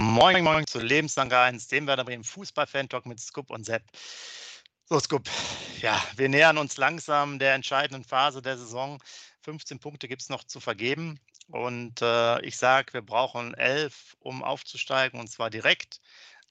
[0.00, 3.82] Moin, moin zu Lebenslang 1, dem Werder Bremen Fußball-Fan-Talk mit Scoop und Sepp.
[4.86, 5.28] So, Scoop,
[5.82, 9.02] ja, wir nähern uns langsam der entscheidenden Phase der Saison.
[9.42, 11.20] 15 Punkte gibt es noch zu vergeben.
[11.48, 16.00] Und äh, ich sage, wir brauchen 11, um aufzusteigen, und zwar direkt.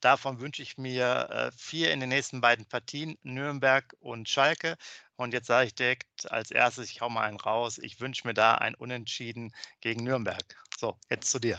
[0.00, 4.76] Davon wünsche ich mir äh, vier in den nächsten beiden Partien, Nürnberg und Schalke.
[5.16, 7.78] Und jetzt sage ich direkt als erstes, ich hau mal einen raus.
[7.78, 10.56] Ich wünsche mir da ein Unentschieden gegen Nürnberg.
[10.80, 11.58] So, jetzt zu dir.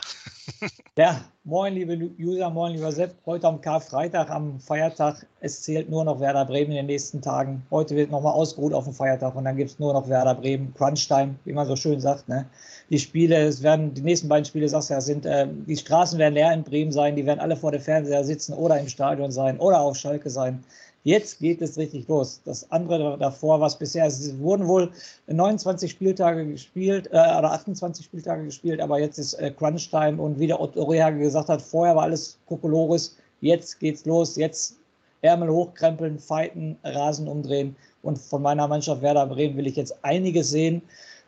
[0.97, 3.15] Ja, moin, liebe User, moin, lieber Sepp.
[3.25, 5.25] Heute am Karfreitag, am Feiertag.
[5.39, 7.65] Es zählt nur noch Werder Bremen in den nächsten Tagen.
[7.71, 10.73] Heute wird nochmal ausgeruht auf dem Feiertag und dann gibt es nur noch Werder Bremen.
[10.73, 12.27] Crunchtime, wie man so schön sagt.
[12.27, 12.45] Ne?
[12.89, 16.19] Die Spiele, es werden, die nächsten beiden Spiele, sagst du ja, sind, äh, die Straßen
[16.19, 19.31] werden leer in Bremen sein, die werden alle vor dem Fernseher sitzen oder im Stadion
[19.31, 20.63] sein oder auf Schalke sein.
[21.03, 22.41] Jetzt geht es richtig los.
[22.45, 24.91] Das andere davor, was bisher, es wurden wohl
[25.27, 30.47] 29 Spieltage gespielt äh, oder 28 Spieltage gespielt, aber jetzt ist äh, Crunch-Time und wie
[30.47, 34.77] der Otto Rehage gesagt hat, vorher war alles Kokolores, jetzt geht's los, jetzt
[35.21, 40.49] Ärmel hochkrempeln, fighten, Rasen umdrehen und von meiner Mannschaft Werder Bremen will ich jetzt einiges
[40.51, 40.81] sehen.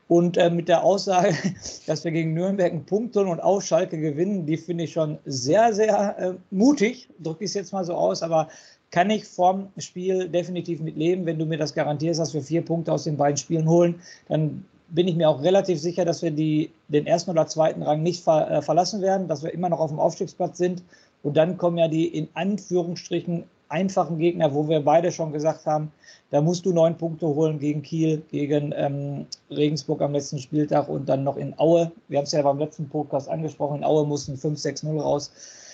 [0.10, 1.34] Und äh, mit der Aussage,
[1.88, 5.18] dass wir gegen Nürnberg einen Punkt holen und auf Schalke gewinnen, die finde ich schon
[5.26, 7.08] sehr, sehr äh, mutig.
[7.20, 8.50] Drücke ich es jetzt mal so aus, aber
[8.94, 11.26] kann ich vom Spiel definitiv mit leben.
[11.26, 14.64] Wenn du mir das garantierst, dass wir vier Punkte aus den beiden Spielen holen, dann
[14.90, 18.24] bin ich mir auch relativ sicher, dass wir die, den ersten oder zweiten Rang nicht
[18.24, 20.84] ver, äh, verlassen werden, dass wir immer noch auf dem Aufstiegsplatz sind.
[21.24, 25.92] Und dann kommen ja die in Anführungsstrichen einfachen Gegner, wo wir beide schon gesagt haben,
[26.30, 31.10] da musst du neun Punkte holen gegen Kiel, gegen ähm, Regensburg am letzten Spieltag und
[31.10, 31.92] dann noch in Aue.
[32.10, 35.32] Wir haben es ja beim letzten Podcast angesprochen, in Aue mussten 5-6-0 raus.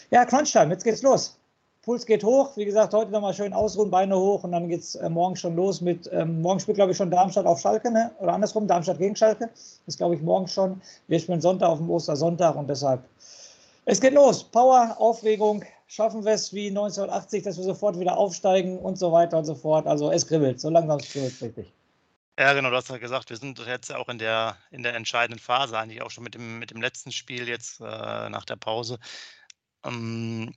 [0.10, 1.39] Ja, Crunchtime, jetzt geht's los.
[1.90, 2.56] Puls geht hoch.
[2.56, 5.56] Wie gesagt, heute nochmal schön ausruhen, Beine hoch und dann geht es äh, morgen schon
[5.56, 8.12] los mit, ähm, morgen spielt glaube ich schon Darmstadt auf Schalke, ne?
[8.20, 9.50] oder andersrum, Darmstadt gegen Schalke.
[9.88, 10.80] Das glaube ich morgen schon.
[11.08, 13.04] Wir spielen Sonntag auf dem Ostersonntag und deshalb,
[13.86, 14.44] es geht los.
[14.44, 19.40] Power, Aufregung, schaffen wir es wie 1980, dass wir sofort wieder aufsteigen und so weiter
[19.40, 19.88] und so fort.
[19.88, 21.74] Also es kribbelt, so langsam kribbelt es richtig.
[22.38, 25.40] Ja, genau, du hast ja gesagt, wir sind jetzt auch in der, in der entscheidenden
[25.40, 29.00] Phase, eigentlich auch schon mit dem, mit dem letzten Spiel jetzt äh, nach der Pause.
[29.84, 30.54] Ähm,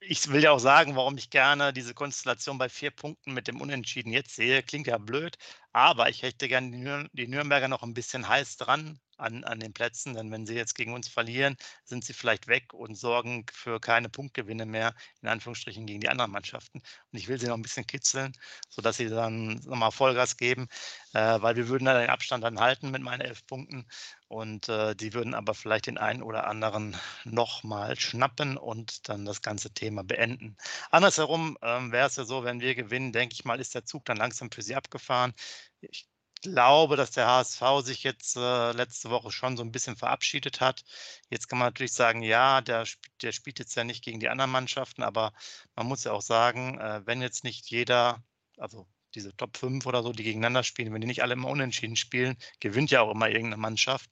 [0.00, 3.60] ich will ja auch sagen, warum ich gerne diese Konstellation bei vier Punkten mit dem
[3.60, 4.62] Unentschieden jetzt sehe.
[4.62, 5.36] Klingt ja blöd,
[5.78, 9.60] aber ich hätte gerne die, Nür die Nürnberger noch ein bisschen heiß dran an, an
[9.60, 13.44] den Plätzen, denn wenn sie jetzt gegen uns verlieren, sind sie vielleicht weg und sorgen
[13.52, 16.78] für keine Punktgewinne mehr, in Anführungsstrichen, gegen die anderen Mannschaften.
[16.78, 18.32] Und ich will sie noch ein bisschen kitzeln,
[18.68, 20.68] sodass sie dann nochmal Vollgas geben,
[21.14, 23.86] äh, weil wir würden dann den Abstand dann halten mit meinen elf Punkten
[24.28, 29.42] und äh, die würden aber vielleicht den einen oder anderen nochmal schnappen und dann das
[29.42, 30.56] ganze Thema beenden.
[30.90, 34.04] Andersherum ähm, wäre es ja so, wenn wir gewinnen, denke ich mal, ist der Zug
[34.04, 35.32] dann langsam für sie abgefahren.
[35.80, 36.08] Ich
[36.42, 40.84] glaube, dass der HSV sich jetzt äh, letzte Woche schon so ein bisschen verabschiedet hat.
[41.30, 42.86] Jetzt kann man natürlich sagen, ja, der,
[43.22, 45.32] der spielt jetzt ja nicht gegen die anderen Mannschaften, aber
[45.74, 48.22] man muss ja auch sagen, äh, wenn jetzt nicht jeder,
[48.56, 51.96] also diese Top 5 oder so, die gegeneinander spielen, wenn die nicht alle immer unentschieden
[51.96, 54.10] spielen, gewinnt ja auch immer irgendeine Mannschaft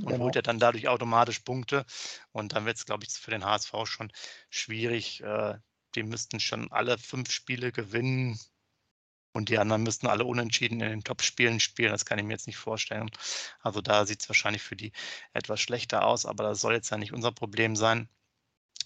[0.00, 0.24] und genau.
[0.24, 1.84] holt ja dann dadurch automatisch Punkte.
[2.32, 4.12] Und dann wird es, glaube ich, für den HSV schon
[4.50, 5.22] schwierig.
[5.22, 5.54] Äh,
[5.94, 8.38] die müssten schon alle fünf Spiele gewinnen.
[9.36, 11.92] Und die anderen müssten alle unentschieden in den Top-Spielen spielen.
[11.92, 13.10] Das kann ich mir jetzt nicht vorstellen.
[13.60, 14.92] Also da sieht es wahrscheinlich für die
[15.34, 18.08] etwas schlechter aus, aber das soll jetzt ja nicht unser Problem sein.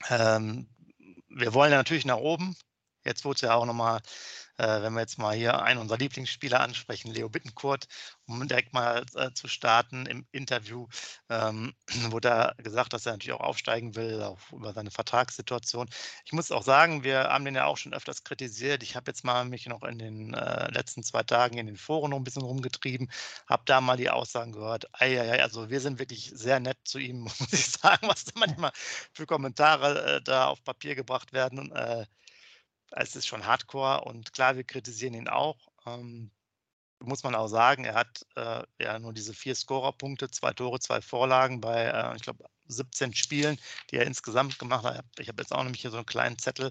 [0.09, 0.69] Ähm,
[1.29, 2.57] wir wollen ja natürlich nach oben.
[3.05, 4.01] Jetzt wurde es ja auch nochmal
[4.61, 7.89] äh, wenn wir jetzt mal hier einen unserer Lieblingsspieler ansprechen, Leo Bittenkurt,
[8.27, 10.87] um direkt mal äh, zu starten im Interview,
[11.31, 11.75] ähm,
[12.11, 15.89] wurde er gesagt, dass er natürlich auch aufsteigen will, auch über seine Vertragssituation.
[16.27, 18.83] Ich muss auch sagen, wir haben den ja auch schon öfters kritisiert.
[18.83, 22.11] Ich habe jetzt mal mich noch in den äh, letzten zwei Tagen in den Foren
[22.11, 23.11] noch ein bisschen rumgetrieben,
[23.47, 24.89] habe da mal die Aussagen gehört.
[24.93, 28.73] Eieiei, also wir sind wirklich sehr nett zu ihm, muss ich sagen, was da manchmal
[29.15, 31.73] für Kommentare äh, da auf Papier gebracht werden.
[32.91, 35.59] Äh, es ist schon Hardcore und klar, wir kritisieren ihn auch.
[35.87, 36.31] Ähm,
[37.03, 41.01] muss man auch sagen, er hat äh, ja nur diese vier Scorerpunkte, zwei Tore, zwei
[41.01, 43.59] Vorlagen bei, äh, ich glaube, 17 Spielen,
[43.91, 45.05] die er insgesamt gemacht hat.
[45.19, 46.71] Ich habe jetzt auch nämlich hier so einen kleinen Zettel.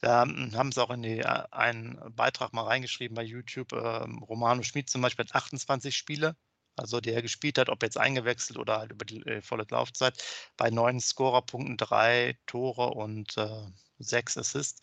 [0.00, 3.72] Da ähm, haben sie auch in die, äh, einen Beitrag mal reingeschrieben bei YouTube.
[3.72, 6.36] Ähm, Romano Schmid zum Beispiel hat 28 Spiele
[6.78, 10.22] also die er gespielt hat, ob jetzt eingewechselt oder halt über die äh, volle Laufzeit,
[10.56, 13.66] bei neun Scorerpunkten drei Tore und äh,
[13.98, 14.80] sechs Assists.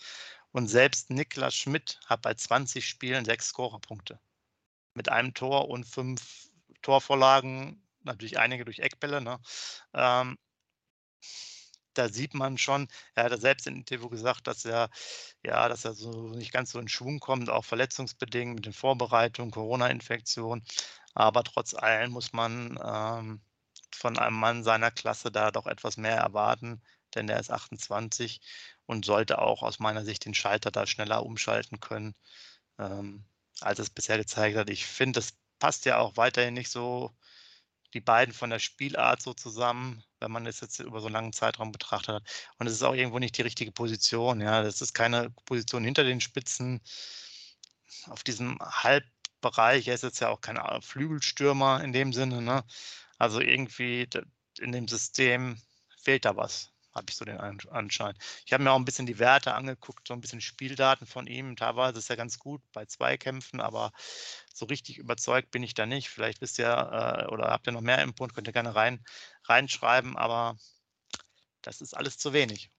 [0.55, 4.21] Und selbst Niklas Schmidt hat bei 20 Spielen sechs Scorerpunkte.
[4.93, 6.49] Mit einem Tor und fünf
[6.81, 9.19] Torvorlagen, natürlich einige durch Eckbälle.
[9.19, 9.37] Ne?
[9.93, 10.37] Ähm,
[11.93, 14.89] da sieht man schon, er hat selbst im Interview gesagt, dass er,
[15.43, 19.51] ja, dass er so nicht ganz so in Schwung kommt, auch verletzungsbedingt mit den Vorbereitungen,
[19.51, 20.63] Corona-Infektion.
[21.13, 23.41] Aber trotz allem muss man ähm,
[23.93, 26.81] von einem Mann seiner Klasse da doch etwas mehr erwarten,
[27.13, 28.39] denn er ist 28
[28.85, 32.15] und sollte auch aus meiner Sicht den Schalter da schneller umschalten können,
[32.79, 33.25] ähm,
[33.61, 34.69] als es bisher gezeigt hat.
[34.69, 37.15] Ich finde, das passt ja auch weiterhin nicht so
[37.93, 41.33] die beiden von der Spielart so zusammen, wenn man es jetzt über so einen langen
[41.33, 42.23] Zeitraum betrachtet hat.
[42.57, 44.41] Und es ist auch irgendwo nicht die richtige Position.
[44.41, 46.81] Ja, das ist keine Position hinter den Spitzen.
[48.07, 52.41] Auf diesem Halbbereich, er ist jetzt ja auch kein Flügelstürmer in dem Sinne.
[52.41, 52.63] Ne?
[53.17, 54.09] Also irgendwie
[54.59, 55.61] in dem System
[55.97, 58.15] fehlt da was habe ich so den Anschein.
[58.45, 61.55] Ich habe mir auch ein bisschen die Werte angeguckt, so ein bisschen Spieldaten von ihm.
[61.57, 63.91] Teilweise ist er ganz gut bei Zweikämpfen, aber
[64.53, 66.09] so richtig überzeugt bin ich da nicht.
[66.09, 69.03] Vielleicht wisst ihr äh, oder habt ihr noch mehr Input, könnt ihr gerne rein,
[69.43, 70.57] reinschreiben, aber
[71.61, 72.71] das ist alles zu wenig.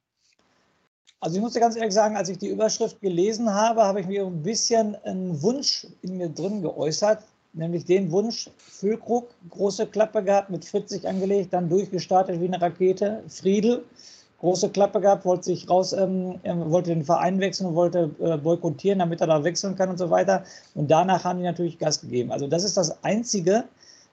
[1.20, 4.06] Also ich muss dir ganz ehrlich sagen, als ich die Überschrift gelesen habe, habe ich
[4.06, 7.22] mir ein bisschen einen Wunsch in mir drin geäußert,
[7.56, 13.22] nämlich den Wunsch, Füllkrug, große Klappe gehabt, mit 40 angelegt, dann durchgestartet wie eine Rakete,
[13.28, 13.84] Friedel,
[14.40, 19.20] große Klappe gehabt, wollte sich raus, ähm, wollte den Verein wechseln, wollte äh, boykottieren, damit
[19.20, 20.44] er da wechseln kann und so weiter.
[20.74, 22.30] Und danach haben die natürlich Gas gegeben.
[22.30, 23.64] Also das ist das Einzige,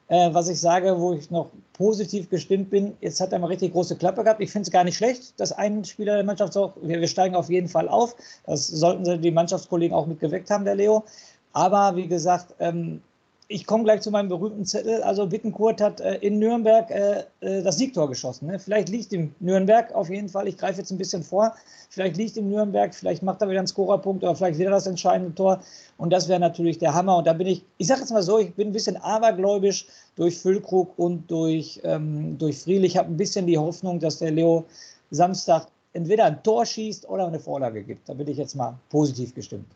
[0.08, 2.94] äh, was ich sage, wo ich noch positiv gestimmt bin.
[3.02, 4.42] Jetzt hat er mal richtig große Klappe gehabt.
[4.42, 7.36] Ich finde es gar nicht schlecht, dass ein Spieler der Mannschaft sagt, wir, wir steigen
[7.36, 8.16] auf jeden Fall auf.
[8.46, 11.04] Das sollten die Mannschaftskollegen auch mitgeweckt haben, der Leo.
[11.52, 13.02] Aber wie gesagt, ähm,
[13.48, 15.04] ich komme gleich zu meinem berühmten Zettel.
[15.04, 18.48] Also Bittenkurt hat äh, in Nürnberg äh, äh, das Siegtor geschossen.
[18.48, 18.60] Ne?
[18.60, 20.48] Vielleicht liegt ihm Nürnberg auf jeden Fall.
[20.48, 21.54] Ich greife jetzt ein bisschen vor.
[21.90, 25.36] Vielleicht liegt ihm Nürnberg, vielleicht macht er wieder einen Scorerpunkt oder vielleicht wieder das entscheidende
[25.36, 25.62] Tor.
[25.98, 27.18] Und das wäre natürlich der Hammer.
[27.18, 30.38] Und da bin ich, ich sage jetzt mal so, ich bin ein bisschen abergläubisch durch
[30.38, 32.86] Füllkrug und durch, ähm, durch Friedl.
[32.86, 34.66] Ich habe ein bisschen die Hoffnung, dass der Leo
[35.12, 38.10] Samstag entweder ein Tor schießt oder eine Vorlage gibt.
[38.10, 39.68] Da bin ich jetzt mal positiv gestimmt.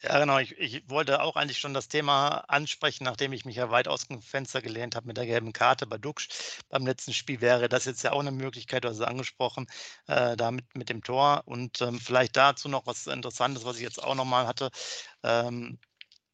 [0.00, 0.38] Ja, genau.
[0.38, 4.06] Ich, ich wollte auch eigentlich schon das Thema ansprechen, nachdem ich mich ja weit aus
[4.06, 6.28] dem Fenster gelehnt habe mit der gelben Karte bei Duxch.
[6.68, 9.66] Beim letzten Spiel wäre das jetzt ja auch eine Möglichkeit, du hast es angesprochen,
[10.06, 11.42] äh, damit mit dem Tor.
[11.46, 14.70] Und ähm, vielleicht dazu noch was Interessantes, was ich jetzt auch nochmal hatte.
[15.24, 15.80] Ähm,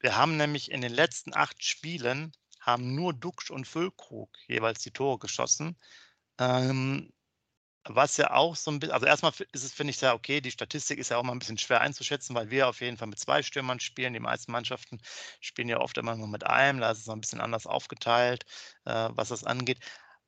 [0.01, 4.91] wir haben nämlich in den letzten acht Spielen haben nur Duxch und Füllkrug jeweils die
[4.91, 5.79] Tore geschossen.
[6.39, 7.13] Ähm,
[7.87, 10.41] was ja auch so ein bisschen, also erstmal ist es, finde ich, sehr okay.
[10.41, 13.09] Die Statistik ist ja auch mal ein bisschen schwer einzuschätzen, weil wir auf jeden Fall
[13.09, 14.15] mit zwei Stürmern spielen.
[14.15, 14.99] Die meisten Mannschaften
[15.41, 16.81] spielen ja oft immer nur mit einem.
[16.81, 18.45] Da ist es noch ein bisschen anders aufgeteilt,
[18.87, 19.79] äh, was das angeht.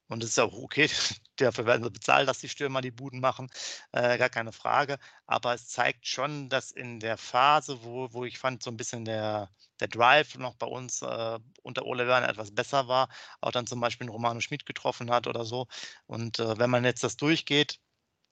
[0.08, 0.88] Und es ist ja auch okay,
[1.36, 3.48] dafür werden sie bezahlt, dass die Stürmer die Buden machen,
[3.92, 4.98] äh, gar keine Frage.
[5.26, 9.04] Aber es zeigt schon, dass in der Phase, wo, wo ich fand, so ein bisschen
[9.04, 9.50] der,
[9.80, 13.08] der Drive noch bei uns äh, unter Ole Werner etwas besser war,
[13.40, 15.66] auch dann zum Beispiel Romano Schmidt getroffen hat oder so.
[16.06, 17.80] Und äh, wenn man jetzt das durchgeht,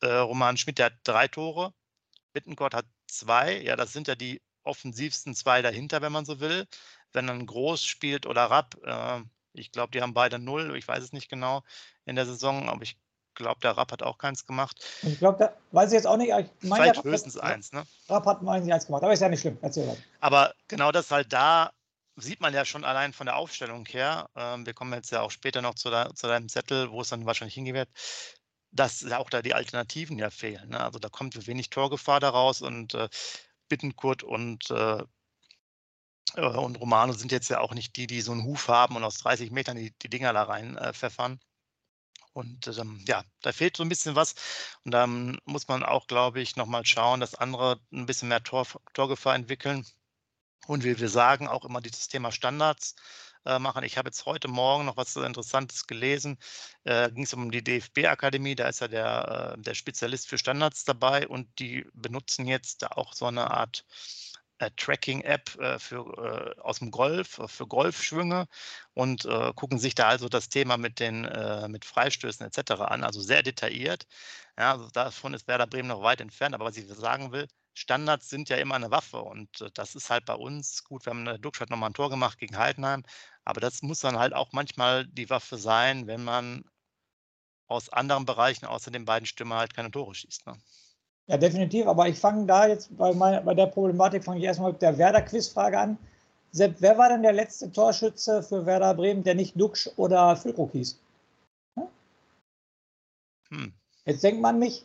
[0.01, 1.75] äh, Romano Schmidt, der hat drei Tore,
[2.33, 6.67] Bittenkort hat zwei, ja, das sind ja die offensivsten zwei dahinter, wenn man so will.
[7.13, 9.23] Wenn dann Groß spielt oder Rapp, äh,
[9.55, 10.77] ich glaube, die haben beide null.
[10.77, 11.63] Ich weiß es nicht genau
[12.05, 12.99] in der Saison, aber ich
[13.35, 14.85] glaube, der Rapp hat auch keins gemacht.
[15.03, 16.29] Ich glaube, da weiß ich jetzt auch nicht.
[16.29, 17.85] Ich meine, Vielleicht höchstens hat, eins, ne?
[18.09, 19.59] Rapp hat mal eins gemacht, aber ist ja nicht schlimm.
[19.63, 19.97] Erzähl mal.
[20.21, 21.73] Aber genau das halt da
[22.17, 24.29] sieht man ja schon allein von der Aufstellung her.
[24.37, 27.09] Ähm, wir kommen jetzt ja auch später noch zu, de zu deinem Zettel, wo es
[27.09, 27.89] dann wahrscheinlich hingeht wird,
[28.71, 30.71] dass auch da die Alternativen ja fehlen.
[30.71, 30.81] Ne?
[30.81, 33.09] Also da kommt wenig Torgefahr daraus und äh,
[33.69, 35.03] Bittenkurt und äh,
[36.37, 39.19] und Romano sind jetzt ja auch nicht die, die so einen Huf haben und aus
[39.19, 41.41] 30 Metern die, die Dinger da rein äh, pfeffern.
[42.33, 44.35] Und ähm, ja, da fehlt so ein bisschen was.
[44.85, 48.67] Und dann muss man auch, glaube ich, nochmal schauen, dass andere ein bisschen mehr Tor,
[48.93, 49.87] Torgefahr entwickeln.
[50.67, 52.97] Und wie wir sagen, auch immer dieses Thema Standards
[53.45, 53.85] äh, machen.
[53.85, 56.39] Ich habe jetzt heute Morgen noch was Interessantes gelesen.
[56.85, 60.85] Äh, Ging es um die DFB-Akademie, da ist ja der, äh, der Spezialist für Standards
[60.85, 66.61] dabei und die benutzen jetzt da auch so eine Art äh, Tracking-App äh, für, äh,
[66.61, 68.47] aus dem Golf, äh, für Golfschwünge
[68.95, 72.73] und äh, gucken sich da also das Thema mit den äh, mit Freistößen etc.
[72.83, 74.07] an, also sehr detailliert.
[74.59, 78.29] Ja, also davon ist Werder Bremen noch weit entfernt, aber was ich sagen will, Standards
[78.29, 81.07] sind ja immer eine Waffe und das ist halt bei uns gut.
[81.07, 83.03] Wir haben in der Duckstadt nochmal ein Tor gemacht gegen Heidenheim,
[83.45, 86.65] aber das muss dann halt auch manchmal die Waffe sein, wenn man
[87.67, 90.47] aus anderen Bereichen außer den beiden Stimmen halt keine Tore schießt.
[90.47, 90.57] Ne?
[91.27, 91.87] Ja, definitiv.
[91.87, 94.99] Aber ich fange da jetzt bei, meiner, bei der Problematik, fange ich erstmal mit der
[94.99, 95.99] Werder-Quizfrage an.
[96.53, 100.73] Sepp, wer war denn der letzte Torschütze für Werder Bremen, der nicht Duxch oder Füllkrug
[100.73, 100.99] hieß?
[101.79, 101.89] Hm?
[103.51, 103.73] Hm.
[104.05, 104.85] Jetzt denkt man mich.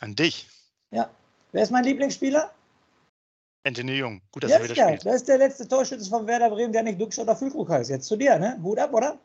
[0.00, 0.48] An dich.
[0.90, 1.10] Ja.
[1.52, 2.52] Wer ist mein Lieblingsspieler?
[3.66, 4.20] Anthony Jung.
[4.30, 4.86] Gut, dass Jetzt er wieder ja.
[4.88, 5.06] spielt.
[5.06, 7.90] Das ist der letzte Torschütze von Werder Bremen, der nicht Duxch oder Füllkrug heißt.
[7.90, 8.60] Jetzt zu dir, ne?
[8.62, 9.18] Hut ab, oder?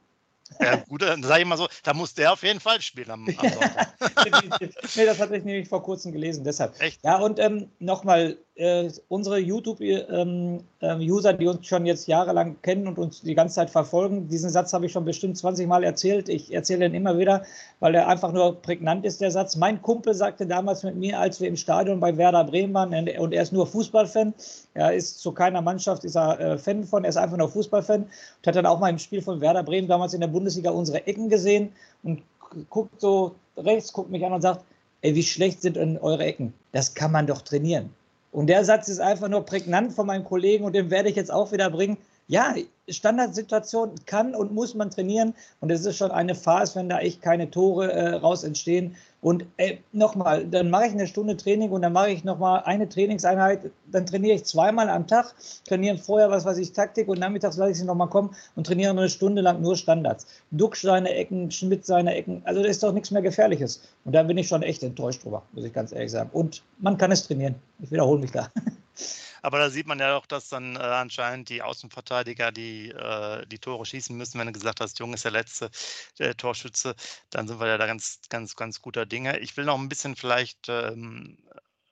[0.59, 3.27] Ja, gut, dann sage ich mal so, da muss der auf jeden Fall spielen am,
[3.27, 3.27] am
[4.95, 6.79] nee, das hatte ich nämlich vor kurzem gelesen, deshalb.
[6.81, 7.03] Echt?
[7.03, 12.87] Ja, und ähm, nochmal, äh, unsere YouTube-User, ähm, ähm, die uns schon jetzt jahrelang kennen
[12.87, 16.29] und uns die ganze Zeit verfolgen, diesen Satz habe ich schon bestimmt 20 Mal erzählt.
[16.29, 17.43] Ich erzähle ihn immer wieder,
[17.81, 19.57] weil er einfach nur prägnant ist, der Satz.
[19.57, 23.33] Mein Kumpel sagte damals mit mir, als wir im Stadion bei Werder Bremen waren, und
[23.33, 24.33] er ist nur Fußballfan,
[24.73, 28.03] er ist zu keiner Mannschaft, ist er äh, Fan von, er ist einfach nur Fußballfan
[28.03, 31.05] und hat dann auch mal im Spiel von Werder Bremen damals in der Bundesliga unsere
[31.05, 32.21] Ecken gesehen und
[32.69, 34.63] guckt so rechts, guckt mich an und sagt,
[35.01, 36.53] ey, wie schlecht sind denn eure Ecken?
[36.71, 37.89] Das kann man doch trainieren.
[38.31, 41.31] Und der Satz ist einfach nur prägnant von meinem Kollegen und den werde ich jetzt
[41.31, 41.97] auch wieder bringen.
[42.27, 42.53] Ja,
[42.87, 47.23] Standardsituation kann und muss man trainieren und es ist schon eine Phase, wenn da echt
[47.23, 48.95] keine Tore äh, raus entstehen.
[49.21, 49.45] Und
[49.91, 54.05] nochmal, dann mache ich eine Stunde Training und dann mache ich nochmal eine Trainingseinheit, dann
[54.05, 55.35] trainiere ich zweimal am Tag,
[55.67, 58.91] trainiere vorher, was weiß ich, Taktik und nachmittags lasse ich sie nochmal kommen und trainiere
[58.91, 60.25] eine Stunde lang nur Standards.
[60.51, 63.81] Duxch seine Ecken, Schmidt seine Ecken, also da ist doch nichts mehr Gefährliches.
[64.05, 66.29] Und da bin ich schon echt enttäuscht drüber, muss ich ganz ehrlich sagen.
[66.31, 67.55] Und man kann es trainieren.
[67.81, 68.49] Ich wiederhole mich da.
[69.41, 73.59] Aber da sieht man ja auch, dass dann äh, anscheinend die Außenverteidiger die, äh, die
[73.59, 74.39] Tore schießen müssen.
[74.39, 75.69] Wenn du gesagt hast, Jung ist der letzte
[76.17, 76.95] der Torschütze,
[77.29, 79.39] dann sind wir ja da ganz, ganz, ganz guter Dinge.
[79.39, 81.37] Ich will noch ein bisschen vielleicht ähm,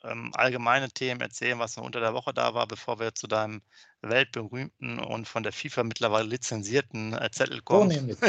[0.03, 3.61] ähm, allgemeine Themen erzählen, was unter der Woche da war, bevor wir zu deinem
[4.01, 8.17] weltberühmten und von der FIFA mittlerweile lizenzierten äh, Zettel kommen.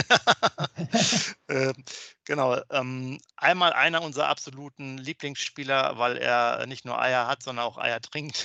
[1.48, 1.72] Äh,
[2.24, 2.60] genau.
[2.70, 8.02] Ähm, einmal einer unserer absoluten Lieblingsspieler, weil er nicht nur Eier hat, sondern auch Eier
[8.02, 8.44] trinkt.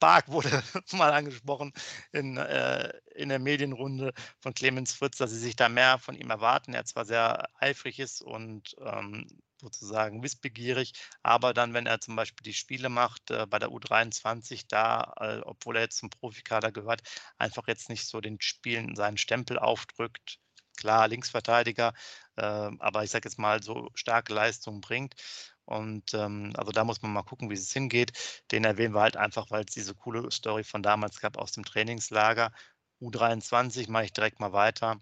[0.00, 0.50] Park wurde
[0.92, 1.72] mal angesprochen
[2.12, 6.30] in, äh, in der Medienrunde von Clemens Fritz, dass sie sich da mehr von ihm
[6.30, 6.74] erwarten.
[6.74, 9.26] Er zwar sehr eifrig ist und ähm,
[9.60, 10.92] sozusagen wissbegierig,
[11.22, 15.40] aber dann, wenn er zum Beispiel die Spiele macht äh, bei der U23, da, äh,
[15.44, 17.02] obwohl er jetzt zum Profikader gehört,
[17.38, 20.38] einfach jetzt nicht so den Spielen seinen Stempel aufdrückt.
[20.76, 21.92] Klar, Linksverteidiger,
[22.36, 25.14] äh, aber ich sage jetzt mal, so starke Leistungen bringt.
[25.70, 28.12] Und ähm, also da muss man mal gucken, wie es hingeht.
[28.50, 31.64] Den erwähnen wir halt einfach, weil es diese coole Story von damals gab aus dem
[31.64, 32.50] Trainingslager.
[33.00, 34.96] U23 mache ich direkt mal weiter.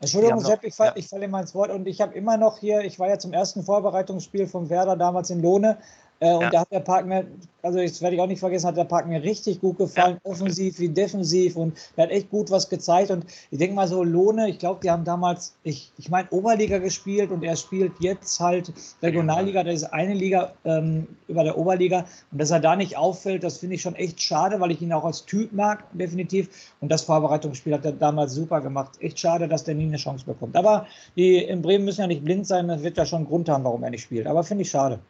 [0.00, 0.96] Entschuldigung, Sepp, ich, fall, ja.
[0.96, 3.32] ich falle mal ins Wort und ich habe immer noch hier, ich war ja zum
[3.32, 5.78] ersten Vorbereitungsspiel von Werder damals in Lohne
[6.22, 6.50] äh, und ja.
[6.50, 7.26] da hat der Park mir,
[7.62, 10.30] also das werde ich auch nicht vergessen, hat der Park mir richtig gut gefallen, ja.
[10.30, 13.10] offensiv wie defensiv und der hat echt gut was gezeigt.
[13.10, 16.78] Und ich denke mal so, Lohne, ich glaube, die haben damals, ich, ich meine, Oberliga
[16.78, 22.04] gespielt und er spielt jetzt halt Regionalliga, das ist eine Liga ähm, über der Oberliga.
[22.30, 24.92] Und dass er da nicht auffällt, das finde ich schon echt schade, weil ich ihn
[24.92, 26.50] auch als Typ mag, definitiv.
[26.80, 28.92] Und das Vorbereitungsspiel hat er damals super gemacht.
[29.00, 30.54] Echt schade, dass der nie eine Chance bekommt.
[30.54, 30.86] Aber
[31.16, 33.64] die in Bremen müssen ja nicht blind sein, das wird ja schon einen Grund haben,
[33.64, 34.28] warum er nicht spielt.
[34.28, 35.00] Aber finde ich schade.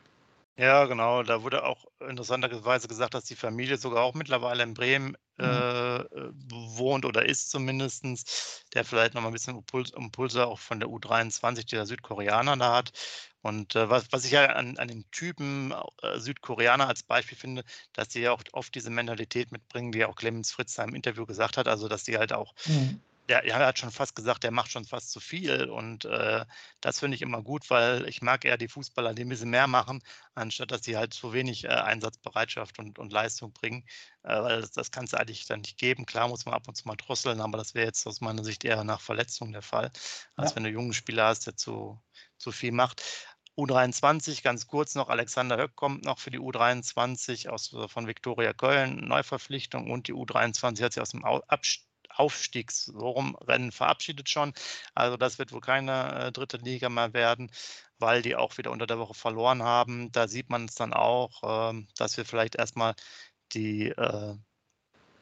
[0.56, 1.22] Ja, genau.
[1.22, 5.44] Da wurde auch interessanterweise gesagt, dass die Familie sogar auch mittlerweile in Bremen mhm.
[5.44, 6.04] äh,
[6.50, 8.04] wohnt oder ist zumindest,
[8.74, 12.76] der vielleicht noch mal ein bisschen Impuls, Impulse auch von der U23 der Südkoreaner da
[12.76, 12.92] hat.
[13.40, 17.64] Und äh, was, was ich ja an, an den Typen äh, Südkoreaner als Beispiel finde,
[17.94, 21.24] dass die ja auch oft diese Mentalität mitbringen, die auch Clemens Fritz da im Interview
[21.24, 24.50] gesagt hat, also dass die halt auch mhm der, er hat schon fast gesagt, der
[24.50, 25.70] macht schon fast zu viel.
[25.70, 26.44] Und äh,
[26.80, 29.66] das finde ich immer gut, weil ich mag eher die Fußballer, die ein bisschen mehr
[29.66, 30.02] machen,
[30.34, 33.84] anstatt dass sie halt zu wenig äh, Einsatzbereitschaft und, und Leistung bringen.
[34.22, 36.06] Äh, weil das, das kann es eigentlich dann nicht geben.
[36.06, 38.64] Klar muss man ab und zu mal drosseln, aber das wäre jetzt aus meiner Sicht
[38.64, 39.90] eher nach Verletzung der Fall,
[40.36, 40.56] als ja.
[40.56, 42.00] wenn du jungen Spieler hast, der zu,
[42.38, 43.02] zu viel macht.
[43.56, 48.52] U23, ganz kurz noch, Alexander Höck kommt noch für die U23 aus, äh, von Viktoria
[48.54, 54.52] Köln, Neuverpflichtung und die U23 hat sich aus dem Abstieg Aufstiegsrennen verabschiedet schon.
[54.94, 57.50] Also das wird wohl keine äh, dritte Liga mehr werden,
[57.98, 60.12] weil die auch wieder unter der Woche verloren haben.
[60.12, 62.94] Da sieht man es dann auch, äh, dass wir vielleicht erstmal
[63.52, 64.36] die äh,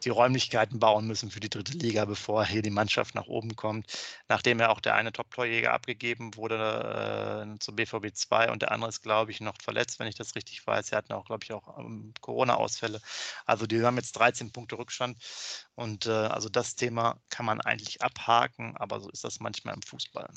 [0.05, 3.87] die Räumlichkeiten bauen müssen für die dritte Liga, bevor hier die Mannschaft nach oben kommt.
[4.29, 8.89] Nachdem ja auch der eine Top-Torjäger abgegeben wurde äh, zum BVB 2 und der andere
[8.91, 10.89] ist, glaube ich, noch verletzt, wenn ich das richtig weiß.
[10.89, 13.01] Sie hatten auch, glaube ich, auch ähm, Corona-Ausfälle.
[13.47, 15.19] Also die haben jetzt 13 Punkte Rückstand.
[15.75, 19.83] Und äh, also das Thema kann man eigentlich abhaken, aber so ist das manchmal im
[19.83, 20.29] Fußball.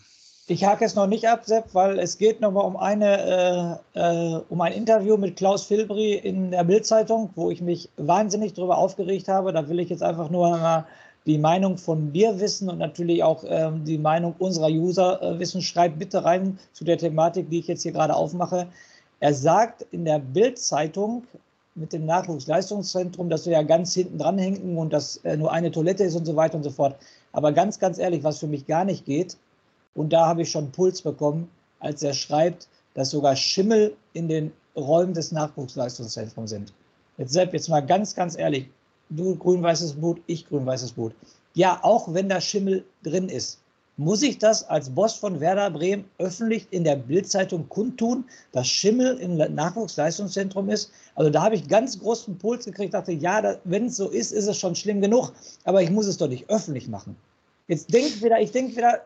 [0.47, 4.59] Ich hake es noch nicht ab, Sepp, weil es geht nochmal um, äh, äh, um
[4.59, 9.53] ein Interview mit Klaus Filbri in der Bildzeitung, wo ich mich wahnsinnig darüber aufgeregt habe.
[9.53, 10.85] Da will ich jetzt einfach nur mal
[11.25, 15.62] die Meinung von dir wissen und natürlich auch äh, die Meinung unserer User äh, wissen.
[15.62, 18.67] Schreib bitte rein zu der Thematik, die ich jetzt hier gerade aufmache.
[19.21, 21.23] Er sagt in der Bildzeitung,
[21.75, 25.71] mit dem Nachwuchsleistungszentrum, dass wir ja ganz hinten dran hängen und dass äh, nur eine
[25.71, 26.97] Toilette ist und so weiter und so fort.
[27.31, 29.38] Aber ganz, ganz ehrlich, was für mich gar nicht geht,
[29.95, 34.51] und da habe ich schon Puls bekommen, als er schreibt, dass sogar Schimmel in den
[34.75, 36.73] Räumen des Nachwuchsleistungszentrums sind.
[37.17, 38.69] Jetzt Sepp, jetzt mal ganz, ganz ehrlich,
[39.09, 41.13] du grün-weißes Blut, ich grün-weißes Blut.
[41.53, 43.59] Ja, auch wenn da Schimmel drin ist,
[43.97, 49.17] muss ich das als Boss von Werder Bremen öffentlich in der Bildzeitung kundtun, dass Schimmel
[49.19, 50.91] im Nachwuchsleistungszentrum ist?
[51.13, 54.47] Also da habe ich ganz großen Puls gekriegt, dachte, ja, wenn es so ist, ist
[54.47, 55.31] es schon schlimm genug,
[55.63, 57.15] aber ich muss es doch nicht öffentlich machen.
[57.67, 59.05] Jetzt denkt wieder, ich denke wieder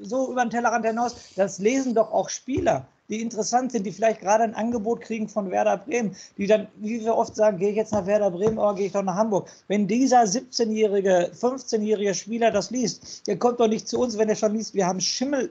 [0.00, 4.20] so über den Tellerrand hinaus, das lesen doch auch Spieler die interessant sind, die vielleicht
[4.20, 7.76] gerade ein Angebot kriegen von Werder Bremen, die dann, wie wir oft sagen, gehe ich
[7.76, 9.48] jetzt nach Werder Bremen oder gehe ich doch nach Hamburg.
[9.68, 14.36] Wenn dieser 17-jährige, 15-jährige Spieler das liest, der kommt doch nicht zu uns, wenn er
[14.36, 15.50] schon liest, wir haben Schimmel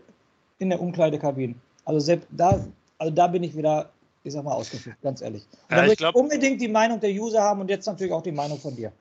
[0.59, 1.55] in der Umkleidekabine.
[1.85, 2.63] Also selbst da,
[2.99, 3.89] also da bin ich wieder,
[4.23, 5.47] ich sag mal, ausgeführt, ganz ehrlich.
[5.69, 8.23] Und ja, da ich, ich unbedingt die Meinung der User haben und jetzt natürlich auch
[8.23, 8.91] die Meinung von dir.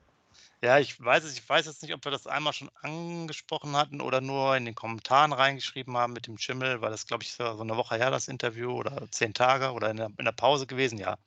[0.63, 4.01] Ja, ich weiß es, ich weiß jetzt nicht, ob wir das einmal schon angesprochen hatten
[4.01, 7.45] oder nur in den Kommentaren reingeschrieben haben mit dem Schimmel, weil das, glaube ich, so
[7.45, 10.99] eine Woche her, das Interview oder zehn Tage oder in der, in der Pause gewesen.
[10.99, 11.19] Ja,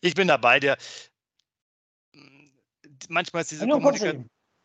[0.00, 0.60] ich bin dabei.
[0.60, 0.76] Der,
[2.12, 2.52] hm,
[3.08, 4.12] manchmal ist diese, Kommunika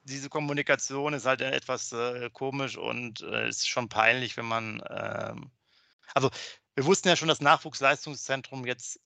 [0.03, 5.33] diese Kommunikation ist halt etwas äh, komisch und äh, ist schon peinlich, wenn man, äh,
[6.13, 6.29] also
[6.75, 8.99] wir wussten ja schon, das Nachwuchsleistungszentrum jetzt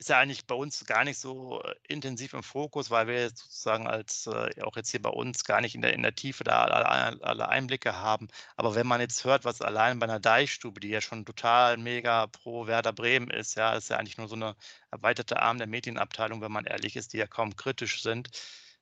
[0.00, 3.86] ist ja eigentlich bei uns gar nicht so äh, intensiv im Fokus, weil wir sozusagen
[3.86, 6.64] als äh, auch jetzt hier bei uns gar nicht in der, in der Tiefe da
[6.64, 8.28] alle, alle, Einblicke haben.
[8.56, 12.28] Aber wenn man jetzt hört, was allein bei einer Deichstube, die ja schon total mega
[12.28, 14.56] pro Werder Bremen ist, ja, ist ja eigentlich nur so eine
[14.90, 18.30] erweiterte Arm der Medienabteilung, wenn man ehrlich ist, die ja kaum kritisch sind,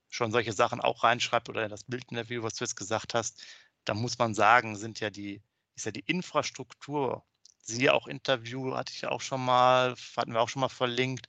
[0.09, 3.43] schon solche Sachen auch reinschreibt oder das Bildinterview, was du jetzt gesagt hast,
[3.85, 5.43] da muss man sagen, sind ja die,
[5.75, 7.25] ist ja die Infrastruktur
[7.69, 11.27] Sie auch Interview, hatte ich auch schon mal, hatten wir auch schon mal verlinkt.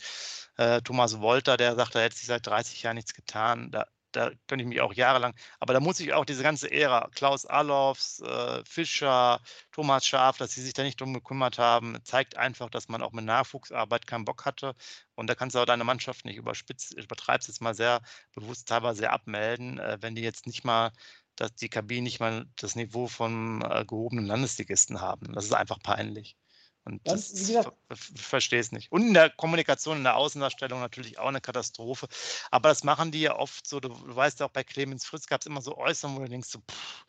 [0.58, 3.72] Äh, Thomas Wolter, der sagt, er hätte sich seit 30 Jahren nichts getan.
[3.72, 7.10] Da, da könnte ich mich auch jahrelang, aber da muss ich auch diese ganze Ära,
[7.13, 9.39] Klaus Allofs, äh, Fischer,
[9.72, 13.12] Thomas Schaf, dass sie sich da nicht drum gekümmert haben, zeigt einfach, dass man auch
[13.12, 14.75] mit Nachwuchsarbeit keinen Bock hatte.
[15.15, 18.02] Und da kannst du auch deine Mannschaft nicht überspitzt, übertreibst jetzt mal sehr
[18.34, 20.91] bewusst teilweise abmelden, äh, wenn die jetzt nicht mal
[21.39, 25.34] dass die Kabinen nicht mal das Niveau von äh, gehobenen Landesligisten haben.
[25.34, 26.38] Das ist einfach peinlich.
[26.86, 28.91] Und das, das ich verstehe es nicht.
[28.91, 32.08] Und in der Kommunikation, in der Außendarstellung natürlich auch eine Katastrophe.
[32.52, 33.80] Aber das machen die ja oft so.
[33.80, 36.30] Du, du weißt ja auch bei Clemens Fritz gab es immer so Äußerungen, wo du
[36.30, 37.06] denkst, so, pff,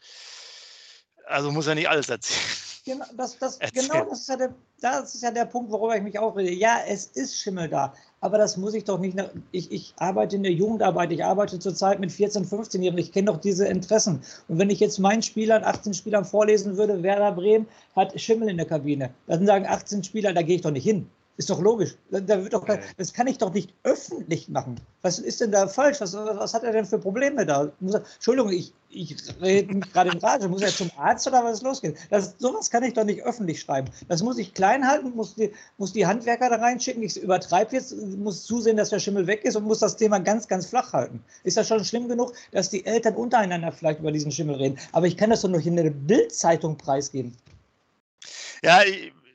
[1.30, 2.40] also muss er nicht alles erzählen.
[2.86, 6.02] Genau, das, das, genau das, ist ja der, das ist ja der Punkt, worüber ich
[6.02, 6.50] mich aufrede.
[6.50, 9.18] Ja, es ist Schimmel da, aber das muss ich doch nicht.
[9.52, 13.38] Ich, ich arbeite in der Jugendarbeit, ich arbeite zurzeit mit 14-, 15-Jährigen, ich kenne doch
[13.38, 14.22] diese Interessen.
[14.48, 18.56] Und wenn ich jetzt meinen Spielern, 18 Spielern vorlesen würde, Werder Bremen hat Schimmel in
[18.56, 21.06] der Kabine, dann sagen 18 Spieler, da gehe ich doch nicht hin.
[21.40, 21.94] Ist doch logisch.
[22.11, 22.66] Da wird doch.
[22.98, 24.79] Das kann ich doch nicht öffentlich machen.
[25.00, 25.98] Was ist denn da falsch?
[26.03, 27.72] Was, was hat er denn für Probleme da?
[27.81, 30.48] Entschuldigung, ich, ich rede gerade in Rage.
[30.48, 31.96] Muss er zum Arzt oder was losgehen?
[32.11, 33.88] Das, sowas kann ich doch nicht öffentlich schreiben.
[34.09, 37.03] Das muss ich klein halten, muss die, muss die Handwerker da reinschicken.
[37.03, 40.46] Ich übertreibe jetzt, muss zusehen, dass der Schimmel weg ist und muss das Thema ganz,
[40.46, 41.24] ganz flach halten.
[41.44, 44.79] Ist das schon schlimm genug, dass die Eltern untereinander vielleicht über diesen Schimmel reden?
[44.92, 47.35] Aber ich kann das doch noch in der Bildzeitung preisgeben.
[48.62, 48.81] Ja,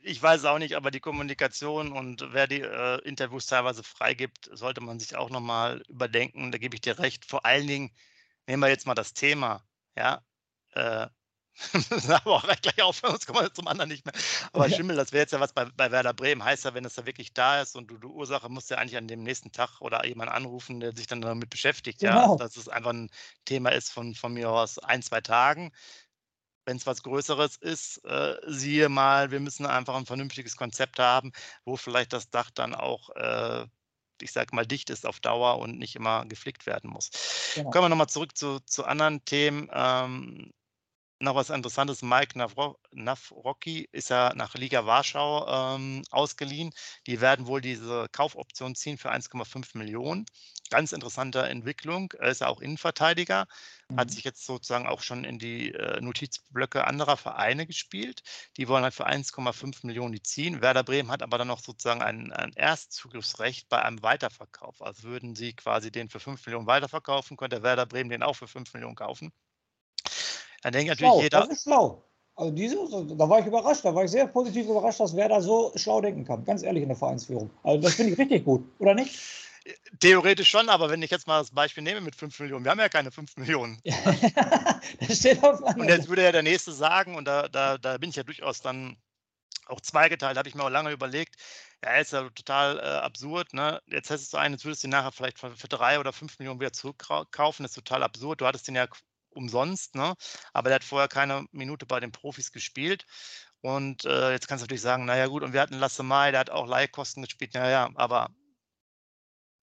[0.05, 4.81] ich, weiß auch nicht, aber die Kommunikation und wer die äh, Interviews teilweise freigibt, sollte
[4.81, 6.51] man sich auch nochmal überdenken.
[6.51, 7.25] Da gebe ich dir recht.
[7.25, 7.91] Vor allen Dingen,
[8.47, 9.63] nehmen wir jetzt mal das Thema,
[9.97, 10.21] ja.
[10.73, 11.07] Äh,
[12.09, 14.13] aber auch gleich auf, sonst kommen wir zum anderen nicht mehr.
[14.51, 16.43] Aber Schimmel, das wäre jetzt ja was bei, bei Werder Bremen.
[16.43, 18.97] Heißt ja, wenn es da wirklich da ist und du die Ursache musst ja eigentlich
[18.97, 21.99] an dem nächsten Tag oder jemand anrufen, der sich dann damit beschäftigt.
[21.99, 22.33] Genau.
[22.33, 23.09] Ja, dass es einfach ein
[23.45, 25.71] Thema ist von, von mir aus ein, zwei Tagen
[26.65, 31.31] wenn es was Größeres ist, äh, siehe mal, wir müssen einfach ein vernünftiges Konzept haben,
[31.63, 33.65] wo vielleicht das Dach dann auch, äh,
[34.21, 37.11] ich sage mal, dicht ist auf Dauer und nicht immer geflickt werden muss.
[37.55, 37.69] Genau.
[37.69, 39.69] Kommen wir nochmal zurück zu, zu anderen Themen.
[39.71, 40.51] Ähm,
[41.19, 42.37] noch was Interessantes, Mike
[42.91, 46.73] Navrocki ist ja nach Liga Warschau ähm, ausgeliehen.
[47.07, 50.25] Die werden wohl diese Kaufoption ziehen für 1,5 Millionen.
[50.69, 52.11] Ganz interessante Entwicklung.
[52.19, 53.47] Er ist ja auch Innenverteidiger,
[53.87, 53.97] mhm.
[53.97, 58.21] hat sich jetzt sozusagen auch schon in die äh, Notizblöcke anderer Vereine gespielt.
[58.57, 60.61] Die wollen halt für 1,5 Millionen die ziehen.
[60.61, 64.81] Werder Bremen hat aber dann noch sozusagen ein, ein Erstzugriffsrecht bei einem Weiterverkauf.
[64.81, 68.47] Also würden sie quasi den für 5 Millionen weiterverkaufen, könnte Werder Bremen den auch für
[68.47, 69.31] 5 Millionen kaufen.
[70.65, 71.39] Dann denkt natürlich schlau, jeder.
[71.41, 72.03] Das ist schlau.
[72.35, 72.75] Also diese,
[73.15, 76.01] da war ich überrascht, da war ich sehr positiv überrascht, dass wer da so schlau
[76.01, 76.43] denken kann.
[76.43, 77.51] Ganz ehrlich in der Vereinsführung.
[77.61, 79.15] Also das finde ich richtig gut, oder nicht?
[79.99, 82.79] Theoretisch schon, aber wenn ich jetzt mal das Beispiel nehme mit 5 Millionen, wir haben
[82.79, 83.79] ja keine 5 Millionen.
[85.07, 88.09] das steht auf und jetzt würde ja der Nächste sagen, und da, da, da bin
[88.09, 88.97] ich ja durchaus dann
[89.67, 91.35] auch zweigeteilt, habe ich mir auch lange überlegt.
[91.83, 93.53] Ja, ist ja total äh, absurd.
[93.53, 93.83] Ne?
[93.85, 96.39] Jetzt hättest du einen, jetzt würdest du ihn nachher vielleicht für, für drei oder fünf
[96.39, 97.63] Millionen wieder zurückkaufen.
[97.63, 98.41] Das ist total absurd.
[98.41, 98.87] Du hattest den ja
[99.35, 100.15] umsonst, ne?
[100.53, 103.05] aber der hat vorher keine Minute bei den Profis gespielt.
[103.61, 106.39] Und äh, jetzt kannst du natürlich sagen, naja gut, und wir hatten Lasse Mai, der
[106.41, 107.53] hat auch Leihkosten gespielt.
[107.55, 108.29] Naja, aber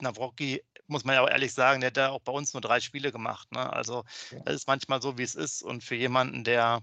[0.01, 2.81] Nawrocki, muss man ja auch ehrlich sagen, der hat ja auch bei uns nur drei
[2.81, 3.51] Spiele gemacht.
[3.53, 3.73] Ne?
[3.73, 4.05] Also
[4.45, 5.63] das ist manchmal so, wie es ist.
[5.63, 6.81] Und für jemanden, der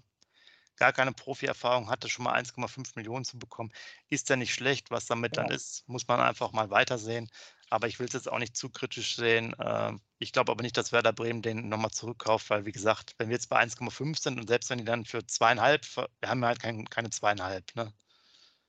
[0.80, 3.72] gar keine Profi-Erfahrung hatte, schon mal 1,5 Millionen zu bekommen,
[4.10, 4.90] ist ja nicht schlecht.
[4.90, 5.44] Was damit ja.
[5.44, 7.30] dann ist, muss man einfach mal weitersehen.
[7.70, 9.56] Aber ich will es jetzt auch nicht zu kritisch sehen.
[9.64, 13.30] Ähm, ich glaube aber nicht, dass Werder Bremen den nochmal zurückkauft, weil, wie gesagt, wenn
[13.30, 16.60] wir jetzt bei 1,5 sind und selbst wenn die dann für zweieinhalb, wir haben halt
[16.60, 17.76] kein, keine zweieinhalb.
[17.76, 17.94] Ne?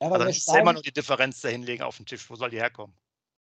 [0.00, 2.28] Ja, aber also dann ist immer nur die Differenz dahinlegen auf dem Tisch.
[2.28, 2.94] Wo soll die herkommen?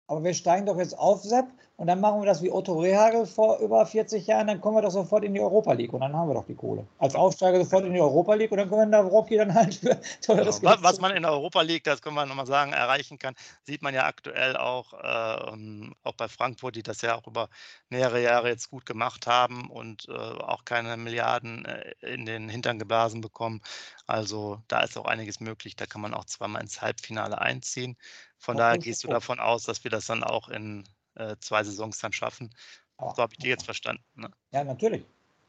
[0.06, 1.46] Aber wir steigen doch jetzt auf, Sepp,
[1.78, 4.82] und dann machen wir das wie Otto Rehagel vor über 40 Jahren, dann kommen wir
[4.82, 6.84] doch sofort in die Europa League und dann haben wir doch die Kohle.
[6.98, 9.76] Als Aufsteiger sofort in die Europa League und dann können wir da Rocky dann halt
[9.76, 10.74] für teures genau.
[10.80, 13.94] Was man in der Europa League, das können wir nochmal sagen, erreichen kann, sieht man
[13.94, 17.48] ja aktuell auch, äh, auch bei Frankfurt, die das ja auch über
[17.90, 22.80] mehrere Jahre jetzt gut gemacht haben und äh, auch keine Milliarden äh, in den Hintern
[22.80, 23.60] geblasen bekommen.
[24.08, 25.76] Also da ist auch einiges möglich.
[25.76, 27.96] Da kann man auch zweimal ins Halbfinale einziehen.
[28.36, 30.82] Von auch daher gehst du davon aus, dass wir das dann auch in
[31.18, 32.50] äh, zwei Saisons dann schaffen.
[32.98, 34.02] Oh, so habe ich dir jetzt verstanden.
[34.14, 34.30] Ne?
[34.52, 35.04] Ja, natürlich.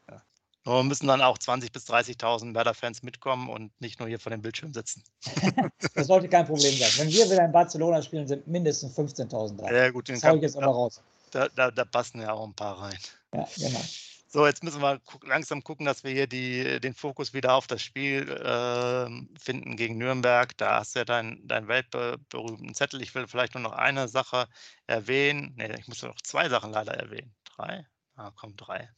[0.08, 0.22] Ja.
[0.64, 4.42] Nur müssen dann auch 20.000 bis 30.000 Werder-Fans mitkommen und nicht nur hier vor dem
[4.42, 5.02] Bildschirm sitzen.
[5.94, 6.90] das sollte kein Problem sein.
[6.96, 9.72] Wenn wir wieder in Barcelona spielen, sind mindestens 15.000 da.
[9.72, 11.02] Ja, gut, den das ich jetzt aber raus.
[11.30, 12.98] Da, da, da passen ja auch ein paar rein.
[13.34, 13.80] Ja, genau.
[14.32, 17.82] So, jetzt müssen wir langsam gucken, dass wir hier die, den Fokus wieder auf das
[17.82, 20.56] Spiel äh, finden gegen Nürnberg.
[20.56, 23.02] Da hast du ja deinen dein weltberühmten Zettel.
[23.02, 24.46] Ich will vielleicht nur noch eine Sache
[24.86, 25.54] erwähnen.
[25.56, 27.34] Ne, ich muss noch zwei Sachen leider erwähnen.
[27.56, 27.84] Drei?
[28.14, 28.88] Ah, komm, drei.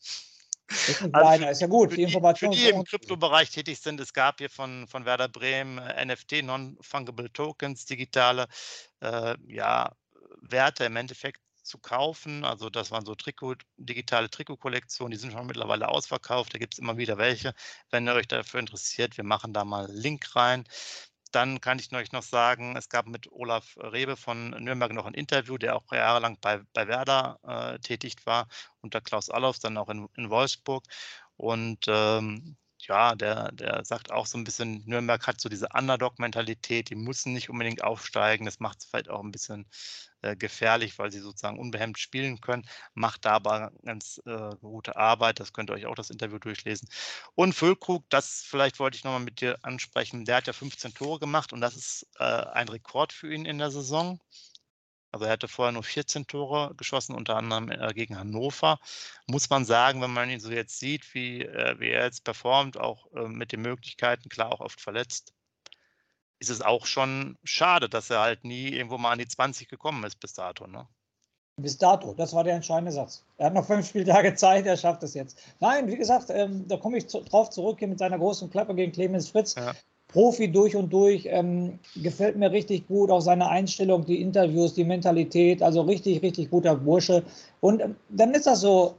[1.13, 1.97] Also ist ja gut.
[1.97, 2.53] Die Informationen.
[2.53, 6.43] Für die im Kryptobereich tätig sind, es gab hier von, von Werder Bremen äh, NFT,
[6.43, 8.49] Non-Fungible Tokens, digitale
[9.01, 9.97] äh, ja,
[10.43, 12.45] Werte im Endeffekt zu kaufen.
[12.45, 16.55] Also das waren so Trikot, digitale Trikotkollektionen, die sind schon mittlerweile ausverkauft.
[16.55, 17.55] Da gibt es immer wieder welche.
[17.91, 20.65] Wenn ihr euch dafür interessiert, wir machen da mal einen Link rein.
[21.33, 25.15] Dann kann ich euch noch sagen, es gab mit Olaf Rebe von Nürnberg noch ein
[25.15, 28.49] Interview, der auch jahrelang bei, bei Werder äh, tätig war,
[28.83, 30.85] unter Klaus Allofs, dann auch in, in Wolfsburg.
[31.37, 36.91] Und ähm, ja, der, der sagt auch so ein bisschen, Nürnberg hat so diese Underdog-Mentalität,
[36.91, 38.45] die müssen nicht unbedingt aufsteigen.
[38.45, 39.67] Das macht es vielleicht auch ein bisschen
[40.23, 42.65] äh, gefährlich, weil sie sozusagen unbehemmt spielen können,
[42.95, 45.41] macht da aber ganz äh, gute Arbeit.
[45.41, 46.89] Das könnt ihr euch auch das Interview durchlesen.
[47.35, 51.19] Und Füllkrug, das vielleicht wollte ich nochmal mit dir ansprechen, der hat ja 15 Tore
[51.19, 54.21] gemacht und das ist äh, ein Rekord für ihn in der Saison.
[55.13, 58.79] Also er hatte vorher nur 14 Tore geschossen, unter anderem äh, gegen Hannover.
[59.27, 62.79] Muss man sagen, wenn man ihn so jetzt sieht, wie, äh, wie er jetzt performt,
[62.79, 65.35] auch äh, mit den Möglichkeiten, klar auch oft verletzt,
[66.39, 70.03] ist es auch schon schade, dass er halt nie irgendwo mal an die 20 gekommen
[70.05, 70.67] ist bis dato.
[70.67, 70.89] Ne?
[71.57, 73.23] Bis dato, das war der entscheidende Satz.
[73.37, 75.39] Er hat noch fünf Spieltage Zeit, er schafft es jetzt.
[75.61, 78.75] Nein, wie gesagt, ähm, da komme ich zu, drauf zurück hier mit seiner großen Klappe
[78.75, 79.55] gegen Clemens Fritz.
[79.57, 79.75] Ja.
[80.13, 84.85] Profi durch und durch, ähm, gefällt mir richtig gut, auch seine Einstellung, die Interviews, die
[84.85, 87.23] Mentalität, also richtig, richtig guter Bursche.
[87.61, 88.95] Und ähm, dann ist das so,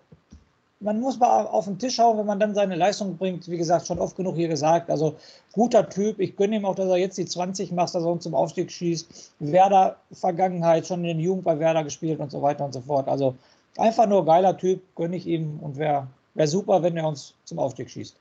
[0.83, 3.49] man muss mal auf den Tisch schauen, wenn man dann seine Leistung bringt.
[3.49, 4.89] Wie gesagt, schon oft genug hier gesagt.
[4.89, 5.15] Also
[5.53, 6.19] guter Typ.
[6.19, 8.69] Ich gönne ihm auch, dass er jetzt die 20 macht, dass er uns zum Aufstieg
[8.69, 9.31] schießt.
[9.39, 13.07] Werder Vergangenheit, schon in der Jugend bei Werder gespielt und so weiter und so fort.
[13.07, 13.35] Also
[13.77, 17.59] einfach nur geiler Typ, gönne ich ihm und wäre wär super, wenn er uns zum
[17.59, 18.15] Aufstieg schießt.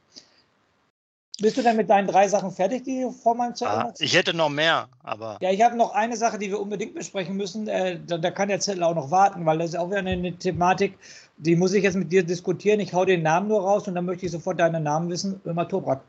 [1.40, 4.14] Bist du denn mit deinen drei Sachen fertig, die du vor meinem Zettel ah, Ich
[4.14, 5.38] hätte noch mehr, aber.
[5.40, 7.68] Ja, ich habe noch eine Sache, die wir unbedingt besprechen müssen.
[7.68, 10.36] Äh, da, da, kann der Zettel auch noch warten, weil das ist auch wieder eine,
[10.38, 10.98] Thematik,
[11.38, 12.80] die muss ich jetzt mit dir diskutieren.
[12.80, 15.40] Ich hau den Namen nur raus und dann möchte ich sofort deinen Namen wissen.
[15.46, 16.02] Ömer Tobrak.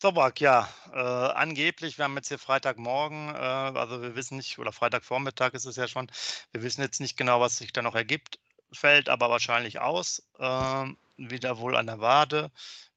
[0.00, 0.68] Tobrak, ja.
[0.94, 5.66] Äh, angeblich, wir haben jetzt hier Freitagmorgen, äh, also wir wissen nicht, oder Freitagvormittag ist
[5.66, 6.10] es ja schon,
[6.52, 8.38] wir wissen jetzt nicht genau, was sich da noch ergibt,
[8.72, 10.22] fällt aber wahrscheinlich aus.
[10.38, 10.86] Äh,
[11.18, 12.50] wieder wohl an der Wade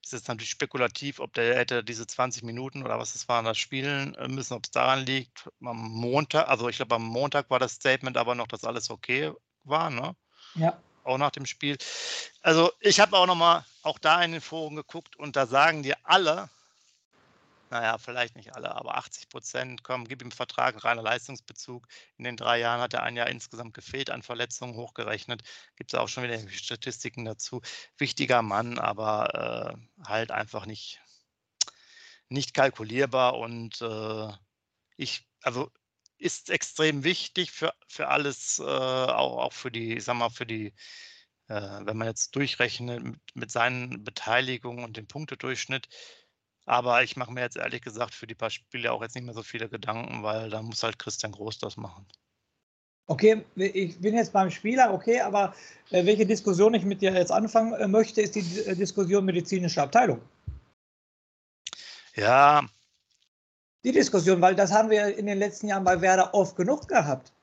[0.09, 3.57] ist jetzt natürlich spekulativ, ob der hätte diese 20 Minuten oder was es waren, das
[3.57, 5.49] spielen äh, müssen, ob es daran liegt.
[5.63, 9.31] Am Montag, also ich glaube, am Montag war das Statement aber noch, dass alles okay
[9.63, 10.15] war, ne?
[10.55, 10.79] Ja.
[11.03, 11.77] Auch nach dem Spiel.
[12.41, 15.95] Also ich habe auch nochmal auch da in den Foren geguckt und da sagen dir
[16.03, 16.49] alle,
[17.69, 21.87] naja, vielleicht nicht alle, aber 80 Prozent, komm, gib ihm Vertrag, reiner Leistungsbezug.
[22.17, 25.43] In den drei Jahren hat er ein Jahr insgesamt gefehlt an Verletzungen, hochgerechnet.
[25.75, 27.61] Gibt es auch schon wieder Statistiken dazu.
[27.97, 30.99] Wichtiger Mann, aber äh, halt einfach nicht,
[32.29, 34.31] nicht kalkulierbar und äh,
[34.97, 35.71] ich, also
[36.17, 40.73] ist extrem wichtig für, für alles, äh, auch, auch für die, sag mal, für die,
[41.47, 45.87] äh, wenn man jetzt durchrechnet mit, mit seinen Beteiligungen und dem Punktedurchschnitt,
[46.69, 49.33] Aber ich mache mir jetzt ehrlich gesagt für die paar Spiele auch jetzt nicht mehr
[49.33, 52.05] so viele Gedanken, weil da muss halt Christian Groß das machen.
[53.07, 55.55] Okay, ich bin jetzt beim Spieler, okay, aber
[55.89, 59.81] äh, welche Diskussion ich mit dir jetzt anfangen äh, möchte, ist die äh, Diskussion medizinische
[59.81, 60.21] Abteilung.
[62.15, 62.63] Ja.
[63.83, 67.33] Die Diskussion, weil das haben wir in den letzten Jahren bei Werder oft genug gehabt.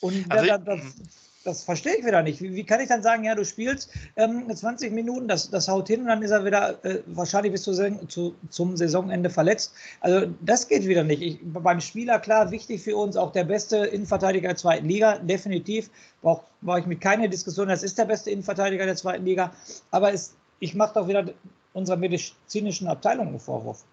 [0.00, 2.42] Und also, das, das, das verstehe ich wieder nicht.
[2.42, 5.86] Wie, wie, kann ich dann sagen, ja, du spielst ähm, 20 Minuten, das, das haut
[5.86, 7.72] hin und dann ist er wieder äh, wahrscheinlich bis zu,
[8.08, 9.72] zu, zum Saisonende verletzt.
[10.00, 11.22] Also das geht wieder nicht.
[11.22, 15.88] Ich, beim Spieler, klar, wichtig für uns, auch der beste Innenverteidiger der zweiten Liga, definitiv.
[16.20, 19.52] Brauch, brauche ich mit keine Diskussion, das ist der beste Innenverteidiger der zweiten Liga.
[19.92, 21.26] Aber es, ich mache doch wieder
[21.72, 23.84] unserer medizinischen Abteilung einen Vorwurf.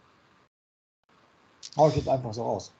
[1.77, 2.73] Hau ich jetzt einfach so raus.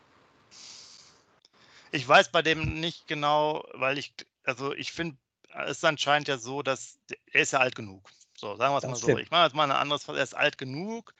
[1.91, 5.17] Ich weiß bei dem nicht genau, weil ich also ich finde,
[5.65, 6.99] es ist anscheinend ja so, dass
[7.31, 8.09] er ist ja alt genug.
[8.35, 9.17] So, sagen wir es mal so.
[9.17, 11.13] Ich mache jetzt mal ein anderes, er ist alt genug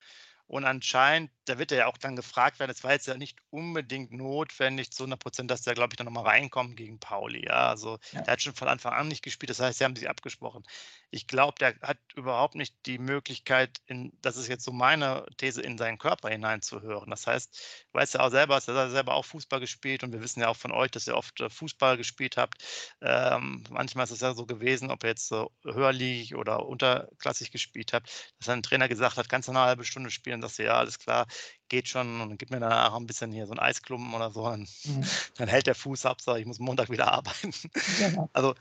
[0.53, 3.39] und anscheinend, da wird er ja auch dann gefragt werden, es war jetzt ja nicht
[3.49, 7.47] unbedingt notwendig zu 100 Prozent, dass der, glaube ich, dann nochmal reinkommt gegen Pauli.
[7.47, 8.21] Ja, also ja.
[8.21, 10.63] der hat schon von Anfang an nicht gespielt, das heißt, sie haben sich abgesprochen.
[11.09, 15.59] Ich glaube, der hat überhaupt nicht die Möglichkeit, in, das ist jetzt so meine These,
[15.59, 17.09] in seinen Körper hineinzuhören.
[17.09, 17.51] Das heißt,
[17.91, 20.49] du weißt ja auch selber, hast ja selber auch Fußball gespielt und wir wissen ja
[20.49, 22.63] auch von euch, dass ihr oft äh, Fußball gespielt habt.
[23.01, 27.91] Ähm, manchmal ist es ja so gewesen, ob ihr jetzt so höherliegig oder unterklassig gespielt
[27.91, 30.75] habt, dass ein Trainer gesagt hat, kannst du eine halbe Stunde spielen, dass du ja,
[30.75, 31.25] alles klar,
[31.69, 34.67] geht schon und gib mir danach ein bisschen hier so ein Eisklumpen oder so, dann,
[34.83, 35.03] mhm.
[35.37, 37.53] dann hält der Fuß ab, so ich muss Montag wieder arbeiten.
[37.99, 38.29] Genau.
[38.33, 38.55] Also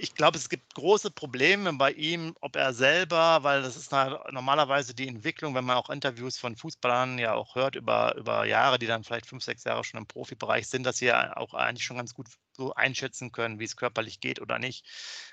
[0.00, 4.94] ich glaube, es gibt große Probleme bei ihm, ob er selber, weil das ist normalerweise
[4.94, 8.86] die Entwicklung, wenn man auch Interviews von Fußballern ja auch hört über, über Jahre, die
[8.86, 11.96] dann vielleicht fünf, sechs Jahre schon im Profibereich sind, dass sie ja auch eigentlich schon
[11.96, 14.86] ganz gut so einschätzen können, wie es körperlich geht oder nicht.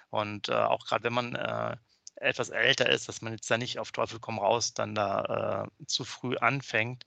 [0.09, 1.77] Und äh, auch gerade wenn man äh,
[2.15, 5.86] etwas älter ist, dass man jetzt da nicht auf Teufel komm raus dann da äh,
[5.86, 7.06] zu früh anfängt.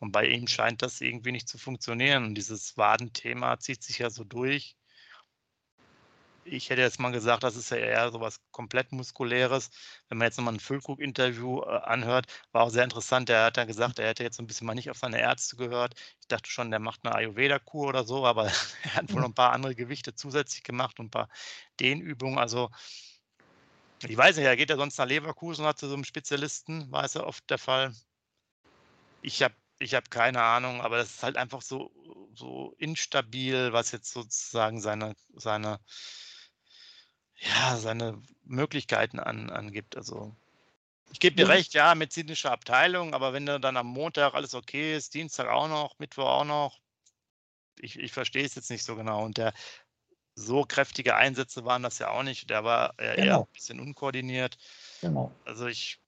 [0.00, 2.24] Und bei ihm scheint das irgendwie nicht zu funktionieren.
[2.24, 4.76] Und dieses Wadenthema zieht sich ja so durch
[6.46, 9.70] ich hätte jetzt mal gesagt, das ist ja eher so was komplett Muskuläres.
[10.08, 13.28] Wenn man jetzt nochmal ein Füllkrug-Interview äh, anhört, war auch sehr interessant.
[13.28, 15.94] Der hat ja gesagt, er hätte jetzt ein bisschen mal nicht auf seine Ärzte gehört.
[16.20, 18.46] Ich dachte schon, der macht eine Ayurveda-Kur oder so, aber
[18.84, 21.28] er hat wohl noch ein paar andere Gewichte zusätzlich gemacht und ein paar
[21.80, 22.38] Dehnübungen.
[22.38, 22.70] Also,
[24.02, 27.04] ich weiß nicht, er geht ja sonst nach Leverkusen hat zu so einem Spezialisten, war
[27.04, 27.94] es ja oft der Fall.
[29.22, 31.90] Ich habe ich habe keine Ahnung, aber das ist halt einfach so,
[32.34, 35.80] so instabil, was jetzt sozusagen seine, seine
[37.38, 39.96] ja, seine Möglichkeiten an, angibt.
[39.96, 40.34] Also
[41.12, 41.52] ich gebe dir mhm.
[41.52, 45.98] recht, ja, medizinische Abteilung, aber wenn dann am Montag alles okay ist, Dienstag auch noch,
[45.98, 46.80] Mittwoch auch noch,
[47.78, 49.24] ich, ich verstehe es jetzt nicht so genau.
[49.24, 49.52] Und der
[50.36, 52.50] so kräftige Einsätze waren das ja auch nicht.
[52.50, 53.26] Der war eher, genau.
[53.26, 54.56] eher ein bisschen unkoordiniert.
[55.00, 55.32] Genau.
[55.44, 55.98] Also ich.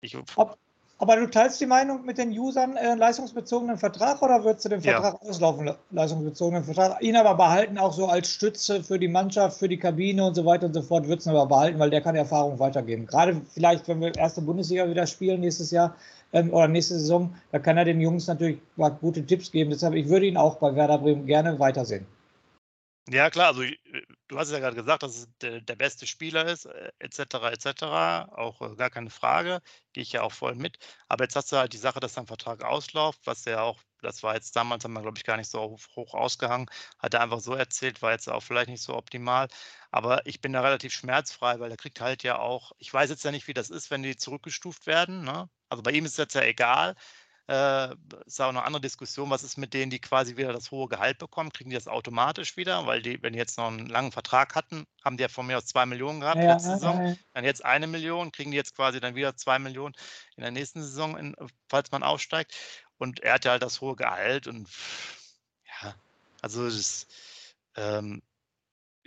[0.00, 0.58] ich Ob,
[0.98, 4.80] aber du teilst die Meinung mit den Usern äh, leistungsbezogenen Vertrag oder würdest du den
[4.80, 5.28] Vertrag ja.
[5.28, 9.76] auslaufen, leistungsbezogenen Vertrag, ihn aber behalten, auch so als Stütze für die Mannschaft, für die
[9.76, 12.16] Kabine und so weiter und so fort, würdest du ihn aber behalten, weil der kann
[12.16, 13.06] Erfahrung weitergeben.
[13.06, 15.94] Gerade vielleicht, wenn wir erste Bundesliga wieder spielen nächstes Jahr
[16.32, 18.58] ähm, oder nächste Saison, da kann er den Jungs natürlich
[19.02, 19.70] gute Tipps geben.
[19.70, 22.06] Deshalb, ich würde ihn auch bei Werder Bremen gerne weitersehen.
[23.08, 23.76] Ja, klar, also äh,
[24.26, 26.66] du hast es ja gerade gesagt, dass es der, der beste Spieler ist,
[26.98, 29.60] etc., äh, etc., auch äh, gar keine Frage,
[29.92, 30.78] gehe ich ja auch voll mit.
[31.08, 34.24] Aber jetzt hast du halt die Sache, dass dein Vertrag ausläuft, was ja auch, das
[34.24, 36.66] war jetzt damals, haben wir, glaube ich, gar nicht so hoch ausgehangen,
[36.98, 39.46] hat er einfach so erzählt, war jetzt auch vielleicht nicht so optimal.
[39.92, 43.24] Aber ich bin da relativ schmerzfrei, weil er kriegt halt ja auch, ich weiß jetzt
[43.24, 45.22] ja nicht, wie das ist, wenn die zurückgestuft werden.
[45.24, 45.48] Ne?
[45.68, 46.96] Also bei ihm ist es jetzt ja egal.
[47.48, 47.94] Äh,
[48.26, 51.18] ist auch eine andere Diskussion, was ist mit denen, die quasi wieder das hohe Gehalt
[51.18, 51.52] bekommen?
[51.52, 52.86] Kriegen die das automatisch wieder?
[52.86, 55.58] Weil die, wenn die jetzt noch einen langen Vertrag hatten, haben die ja von mir
[55.58, 57.06] aus zwei Millionen gehabt ja, letzte Saison.
[57.06, 57.16] Ja.
[57.34, 59.94] Dann jetzt eine Million, kriegen die jetzt quasi dann wieder zwei Millionen
[60.36, 61.36] in der nächsten Saison, in,
[61.68, 62.52] falls man aufsteigt.
[62.98, 64.68] Und er hat ja halt das hohe Gehalt und
[65.82, 65.94] ja,
[66.42, 67.06] also das,
[67.76, 68.22] ähm,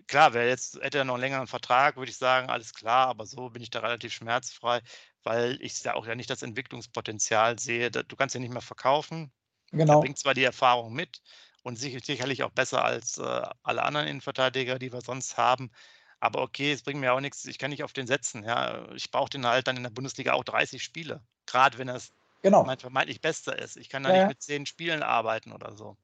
[0.08, 3.26] klar, wer jetzt hätte er noch einen längeren Vertrag, würde ich sagen, alles klar, aber
[3.26, 4.82] so bin ich da relativ schmerzfrei
[5.24, 7.92] weil ich da auch ja nicht das Entwicklungspotenzial sehe.
[7.92, 9.32] Du kannst ja nicht mehr verkaufen.
[9.72, 9.98] Genau.
[9.98, 11.22] Er bringt zwar die Erfahrung mit
[11.64, 15.72] und sicherlich auch besser als äh, alle anderen Innenverteidiger, die wir sonst haben.
[16.20, 17.46] Aber okay, es bringt mir auch nichts.
[17.46, 18.44] Ich kann nicht auf den setzen.
[18.44, 18.92] Ja.
[18.94, 21.22] Ich brauche den halt dann in der Bundesliga auch 30 Spiele.
[21.46, 22.02] Gerade wenn er
[22.42, 22.64] genau.
[22.64, 23.78] mein vermeintlich Bester ist.
[23.78, 25.96] Ich kann da ja, nicht mit zehn Spielen arbeiten oder so.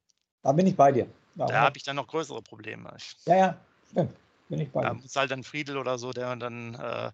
[0.42, 1.08] Da bin ich bei dir.
[1.34, 2.96] Da, da habe ich dann noch größere Probleme.
[3.26, 3.60] Ja, ja,
[3.96, 4.16] stimmt.
[4.48, 7.10] Bin ich bei da muss halt dann Friedel oder so, der dann äh,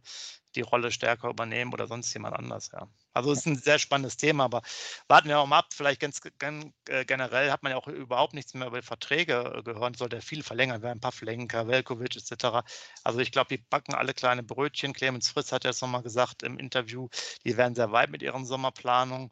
[0.54, 2.86] die Rolle stärker übernehmen oder sonst jemand anders, ja.
[3.14, 4.62] Also es ist ein sehr spannendes Thema, aber
[5.08, 5.68] warten wir auch mal ab.
[5.72, 9.54] Vielleicht ganz, ganz äh, generell hat man ja auch überhaupt nichts mehr über die Verträge
[9.56, 9.96] äh, gehört.
[9.96, 12.64] Sollte er viel verlängern werden, Pavlenka, Velkovic etc.
[13.04, 14.92] Also ich glaube, die backen alle kleine Brötchen.
[14.92, 17.08] Clemens Fritz hat ja es nochmal gesagt im Interview,
[17.44, 19.30] die werden sehr weit mit ihren Sommerplanungen.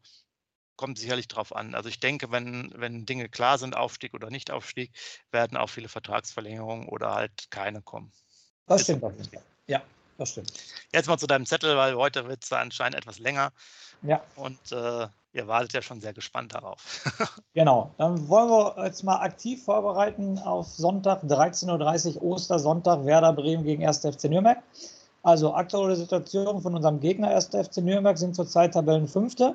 [0.80, 1.74] Kommt sicherlich drauf an.
[1.74, 4.90] Also ich denke, wenn, wenn Dinge klar sind, Aufstieg oder nicht Aufstieg,
[5.30, 8.10] werden auch viele Vertragsverlängerungen oder halt keine kommen.
[8.66, 9.14] Das stimmt Fall.
[9.66, 9.82] Ja
[10.20, 10.52] das stimmt.
[10.92, 13.52] Jetzt mal zu deinem Zettel, weil heute wird es anscheinend etwas länger.
[14.02, 14.20] Ja.
[14.36, 17.04] Und äh, ihr wartet ja schon sehr gespannt darauf.
[17.54, 17.92] genau.
[17.98, 23.86] Dann wollen wir jetzt mal aktiv vorbereiten auf Sonntag, 13.30 Uhr, Ostersonntag, Werder Bremen gegen
[23.86, 23.98] 1.
[24.00, 24.58] FC Nürnberg.
[25.22, 27.46] Also aktuelle Situation von unserem Gegner 1.
[27.48, 29.54] FC Nürnberg sind zurzeit Tabellenfünfte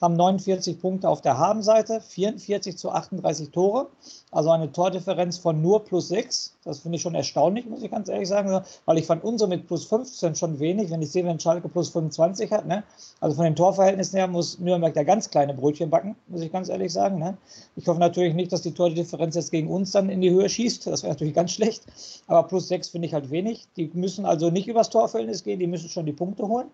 [0.00, 3.88] haben 49 Punkte auf der Habenseite, 44 zu 38 Tore,
[4.30, 6.56] also eine Tordifferenz von nur plus 6.
[6.64, 9.66] Das finde ich schon erstaunlich, muss ich ganz ehrlich sagen, weil ich fand unsere mit
[9.66, 12.66] plus 15 schon wenig, wenn ich sehe, wenn Schalke plus 25 hat.
[12.66, 12.82] Ne?
[13.20, 16.68] Also von den Torverhältnissen her muss Nürnberg da ganz kleine Brötchen backen, muss ich ganz
[16.70, 17.18] ehrlich sagen.
[17.18, 17.36] Ne?
[17.76, 20.86] Ich hoffe natürlich nicht, dass die Tordifferenz jetzt gegen uns dann in die Höhe schießt.
[20.86, 21.84] Das wäre natürlich ganz schlecht.
[22.26, 23.66] Aber plus 6 finde ich halt wenig.
[23.76, 26.68] Die müssen also nicht übers Torverhältnis gehen, die müssen schon die Punkte holen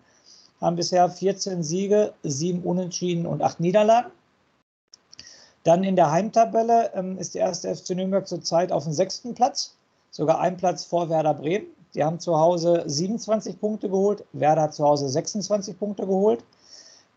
[0.61, 4.11] haben bisher 14 Siege, 7 Unentschieden und 8 Niederlagen.
[5.64, 9.75] Dann in der Heimtabelle ähm, ist der erste FC Nürnberg zurzeit auf dem sechsten Platz,
[10.11, 11.66] sogar ein Platz vor Werder Bremen.
[11.95, 16.45] Die haben zu Hause 27 Punkte geholt, Werder hat zu Hause 26 Punkte geholt.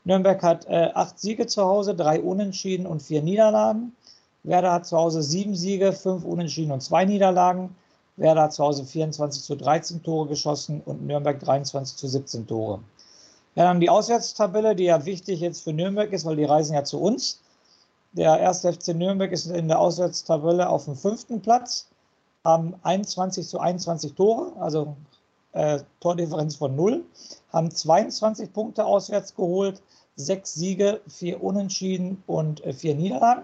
[0.03, 3.95] Nürnberg hat äh, acht Siege zu Hause, drei Unentschieden und vier Niederlagen.
[4.43, 7.75] Werder hat zu Hause sieben Siege, fünf Unentschieden und zwei Niederlagen.
[8.15, 12.79] Werder hat zu Hause 24 zu 13 Tore geschossen und Nürnberg 23 zu 17 Tore.
[13.55, 16.83] Ja, dann die Auswärtstabelle, die ja wichtig jetzt für Nürnberg ist, weil die reisen ja
[16.83, 17.41] zu uns.
[18.11, 21.87] Der erste FC Nürnberg ist in der Auswärtstabelle auf dem fünften Platz,
[22.43, 24.95] haben 21 zu 21 Tore, also
[25.51, 27.03] äh, Tordifferenz von 0,
[27.51, 29.81] haben 22 Punkte auswärts geholt,
[30.15, 33.43] sechs Siege, vier Unentschieden und äh, vier Niederlagen.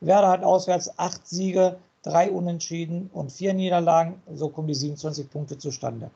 [0.00, 4.20] Werder hat auswärts acht Siege, drei Unentschieden und vier Niederlagen.
[4.34, 6.10] So kommen die 27 Punkte zustande.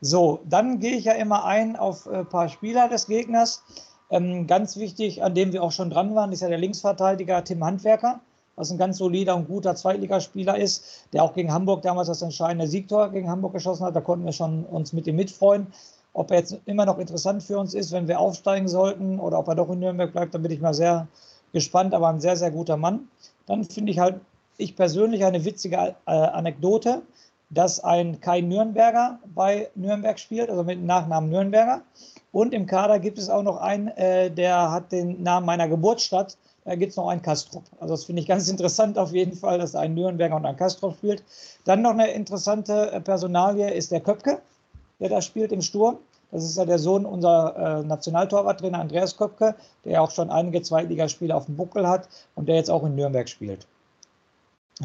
[0.00, 3.62] So, dann gehe ich ja immer ein auf ein äh, paar Spieler des Gegners.
[4.10, 7.62] Ähm, ganz wichtig, an dem wir auch schon dran waren, ist ja der Linksverteidiger Tim
[7.62, 8.20] Handwerker,
[8.56, 12.66] was ein ganz solider und guter Zweitligaspieler ist, der auch gegen Hamburg damals das entscheidende
[12.66, 13.94] Siegtor gegen Hamburg geschossen hat.
[13.94, 15.66] Da konnten wir schon uns mit ihm mitfreuen.
[16.14, 19.48] Ob er jetzt immer noch interessant für uns ist, wenn wir aufsteigen sollten oder ob
[19.48, 21.06] er doch in Nürnberg bleibt, da bin ich mal sehr
[21.52, 23.08] gespannt, aber ein sehr, sehr guter Mann.
[23.46, 24.20] Dann finde ich halt,
[24.56, 27.02] ich persönlich eine witzige äh, Anekdote
[27.50, 31.82] dass ein Kai Nürnberger bei Nürnberg spielt, also mit dem Nachnamen Nürnberger.
[32.32, 36.38] Und im Kader gibt es auch noch einen, äh, der hat den Namen meiner Geburtsstadt.
[36.64, 37.64] Da gibt es noch einen Kastrop.
[37.80, 40.94] Also das finde ich ganz interessant auf jeden Fall, dass ein Nürnberger und ein Kastrop
[40.96, 41.24] spielt.
[41.64, 44.40] Dann noch eine interessante äh, Personalie ist der Köpke,
[45.00, 45.98] der da spielt im Sturm.
[46.30, 51.34] Das ist ja der Sohn unserer äh, Nationaltorwarttrainer Andreas Köpke, der auch schon einige Zweitligaspiele
[51.34, 53.66] auf dem Buckel hat und der jetzt auch in Nürnberg spielt.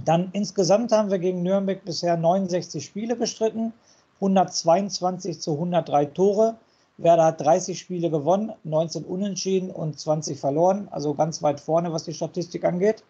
[0.03, 3.71] Dann insgesamt haben wir gegen Nürnberg bisher 69 Spiele bestritten,
[4.15, 6.55] 122 zu 103 Tore.
[6.97, 12.03] Werder hat 30 Spiele gewonnen, 19 unentschieden und 20 verloren, also ganz weit vorne, was
[12.03, 13.03] die Statistik angeht.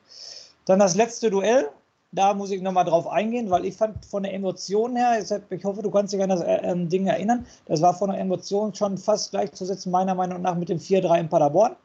[0.66, 1.70] Dann das letzte Duell,
[2.12, 5.20] da muss ich nochmal drauf eingehen, weil ich fand von der Emotion her,
[5.50, 8.74] ich hoffe, du kannst dich an das äh, Ding erinnern, das war von der Emotion
[8.74, 11.76] schon fast gleichzusetzen, meiner Meinung nach, mit dem 4-3 in Paderborn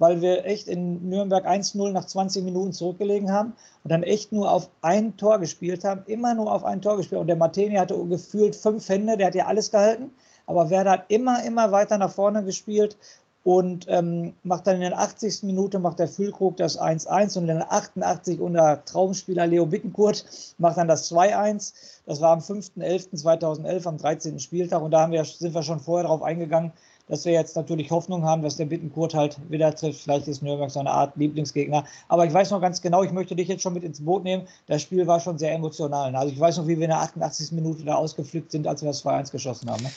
[0.00, 3.52] weil wir echt in Nürnberg 1-0 nach 20 Minuten zurückgelegen haben
[3.84, 7.20] und dann echt nur auf ein Tor gespielt haben, immer nur auf ein Tor gespielt.
[7.20, 10.10] Und der Martini hatte gefühlt fünf Hände, der hat ja alles gehalten,
[10.46, 12.96] aber Werder hat immer, immer weiter nach vorne gespielt
[13.44, 15.42] und ähm, macht dann in der 80.
[15.42, 20.24] Minute macht der Füllkrug das 1-1 und in der 88 unter Traumspieler Leo Bittenkurt
[20.56, 21.74] macht dann das 2-1.
[22.06, 24.38] Das war am 5.11.2011 am 13.
[24.38, 26.72] Spieltag und da wir, sind wir schon vorher darauf eingegangen,
[27.10, 30.02] dass wir jetzt natürlich Hoffnung haben, dass der Bittenkurt halt wieder trifft.
[30.02, 31.84] Vielleicht ist Nürnberg so eine Art Lieblingsgegner.
[32.08, 34.46] Aber ich weiß noch ganz genau, ich möchte dich jetzt schon mit ins Boot nehmen.
[34.66, 36.14] Das Spiel war schon sehr emotional.
[36.14, 37.52] Also ich weiß noch, wie wir in der 88.
[37.52, 39.82] Minute da ausgeflippt sind, als wir das 2-1 geschossen haben.
[39.82, 39.90] Ne?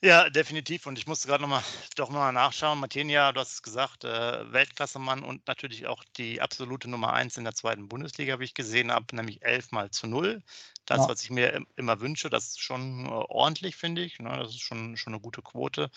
[0.00, 0.86] Ja, definitiv.
[0.86, 1.62] Und ich musste gerade noch mal,
[1.96, 2.78] doch mal nachschauen.
[2.78, 7.44] Martinia, du hast es gesagt, äh, Weltklassemann und natürlich auch die absolute Nummer 1 in
[7.44, 10.40] der zweiten Bundesliga, wie ich gesehen habe, nämlich 11 mal zu 0.
[10.86, 11.08] Das, ja.
[11.08, 14.20] was ich mir immer wünsche, das ist schon äh, ordentlich, finde ich.
[14.20, 14.30] Ne?
[14.38, 15.90] Das ist schon, schon eine gute Quote.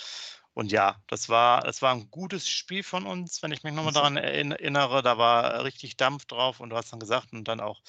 [0.54, 3.94] Und ja, das war, das war ein gutes Spiel von uns, wenn ich mich nochmal
[3.94, 5.02] daran erinnere.
[5.02, 7.82] Da war richtig Dampf drauf und du hast dann gesagt, und dann auch,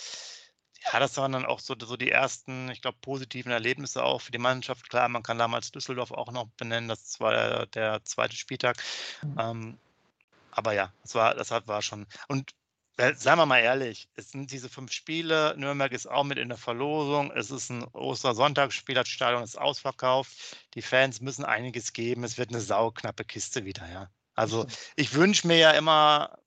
[0.92, 4.32] ja, das waren dann auch so, so die ersten, ich glaube, positiven Erlebnisse auch für
[4.32, 4.88] die Mannschaft.
[4.88, 8.76] Klar, man kann damals Düsseldorf auch noch benennen, das war der, der zweite Spieltag.
[9.22, 9.36] Mhm.
[9.38, 9.78] Ähm,
[10.52, 12.06] aber ja, das war, das war schon.
[12.28, 12.52] Und
[12.98, 15.54] Seien wir mal ehrlich, es sind diese fünf Spiele.
[15.56, 17.30] Nürnberg ist auch mit in der Verlosung.
[17.32, 20.32] Es ist ein Ostersonntagsspiel, das Stadion ist ausverkauft.
[20.74, 22.22] Die Fans müssen einiges geben.
[22.22, 24.10] Es wird eine sauknappe Kiste wieder, ja.
[24.34, 24.66] Also
[24.96, 26.38] ich wünsche mir ja immer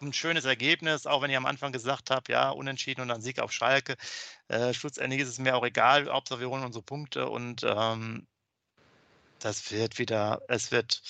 [0.00, 3.38] ein schönes Ergebnis, auch wenn ich am Anfang gesagt habe, ja, unentschieden und dann Sieg
[3.38, 3.96] auf Schalke.
[4.48, 8.26] Äh, schlussendlich ist es mir auch egal, Hauptsache wir holen unsere Punkte und ähm,
[9.40, 11.02] das wird wieder, es wird,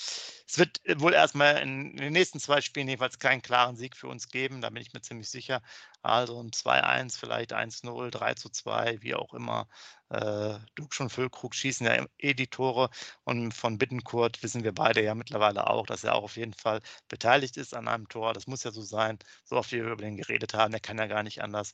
[0.47, 4.29] es wird wohl erstmal in, den nächsten zwei Spielen jedenfalls keinen klaren Sieg für uns
[4.29, 5.61] geben, da bin ich mir ziemlich sicher.
[6.01, 9.67] Also ein 2-1, vielleicht 1-0, 3-2, wie auch immer.
[10.09, 12.89] Äh, Dux und Füllkrug schießen ja eh die Tore
[13.25, 16.81] und von Bittenkurt wissen wir beide ja mittlerweile auch, dass er auch auf jeden Fall
[17.09, 18.33] beteiligt ist an einem Tor.
[18.33, 21.07] Das muss ja so sein, so oft wir über den geredet haben, der kann ja
[21.07, 21.73] gar nicht anders.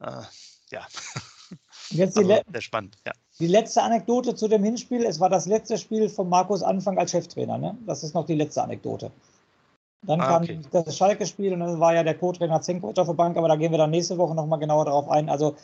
[0.00, 0.22] Äh,
[0.70, 0.86] ja.
[1.90, 3.12] Jetzt die, also, sehr spannend, ja.
[3.38, 5.04] die letzte Anekdote zu dem Hinspiel.
[5.04, 7.58] Es war das letzte Spiel von Markus Anfang als Cheftrainer.
[7.58, 7.76] Ne?
[7.86, 9.10] Das ist noch die letzte Anekdote.
[10.04, 10.60] Dann ah, kam okay.
[10.72, 13.70] das Schalke-Spiel und dann war ja der Co-Trainer Zenkovic auf der Bank, aber da gehen
[13.70, 15.28] wir dann nächste Woche nochmal genauer darauf ein.
[15.28, 15.56] Also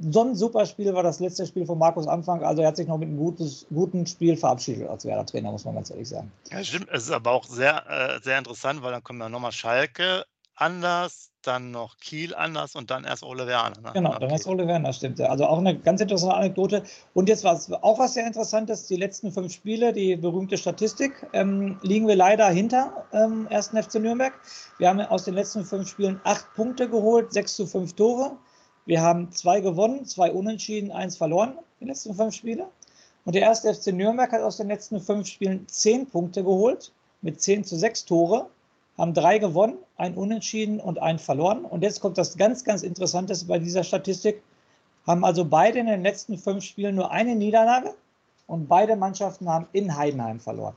[0.00, 2.42] so ein super Spiel war das letzte Spiel von Markus Anfang.
[2.42, 5.76] Also er hat sich noch mit einem gutes, guten Spiel verabschiedet als Werder-Trainer, muss man
[5.76, 6.32] ganz ehrlich sagen.
[6.50, 6.88] Ja, stimmt.
[6.90, 10.24] Es ist aber auch sehr, äh, sehr interessant, weil dann kommen ja nochmal Schalke
[10.56, 13.80] anders, dann noch Kiel anders und dann erst Ole Werner.
[13.80, 13.90] Ne?
[13.94, 15.18] Genau, dann erst Ole Werner, stimmt.
[15.18, 15.28] Ja.
[15.28, 16.82] Also auch eine ganz interessante Anekdote.
[17.14, 21.26] Und jetzt war es auch was sehr Interessantes, die letzten fünf Spiele, die berühmte Statistik,
[21.32, 23.68] ähm, liegen wir leider hinter ähm, 1.
[23.68, 24.32] FC Nürnberg.
[24.78, 28.36] Wir haben aus den letzten fünf Spielen acht Punkte geholt, sechs zu fünf Tore.
[28.86, 32.68] Wir haben zwei gewonnen, zwei unentschieden, eins verloren, die letzten fünf Spiele.
[33.24, 36.92] Und der erste FC Nürnberg hat aus den letzten fünf Spielen zehn Punkte geholt,
[37.22, 38.50] mit zehn zu sechs Tore
[38.96, 41.64] haben drei gewonnen, ein Unentschieden und ein verloren.
[41.64, 44.42] Und jetzt kommt das ganz, ganz Interessante bei dieser Statistik.
[45.06, 47.94] Haben also beide in den letzten fünf Spielen nur eine Niederlage
[48.46, 50.74] und beide Mannschaften haben in Heidenheim verloren.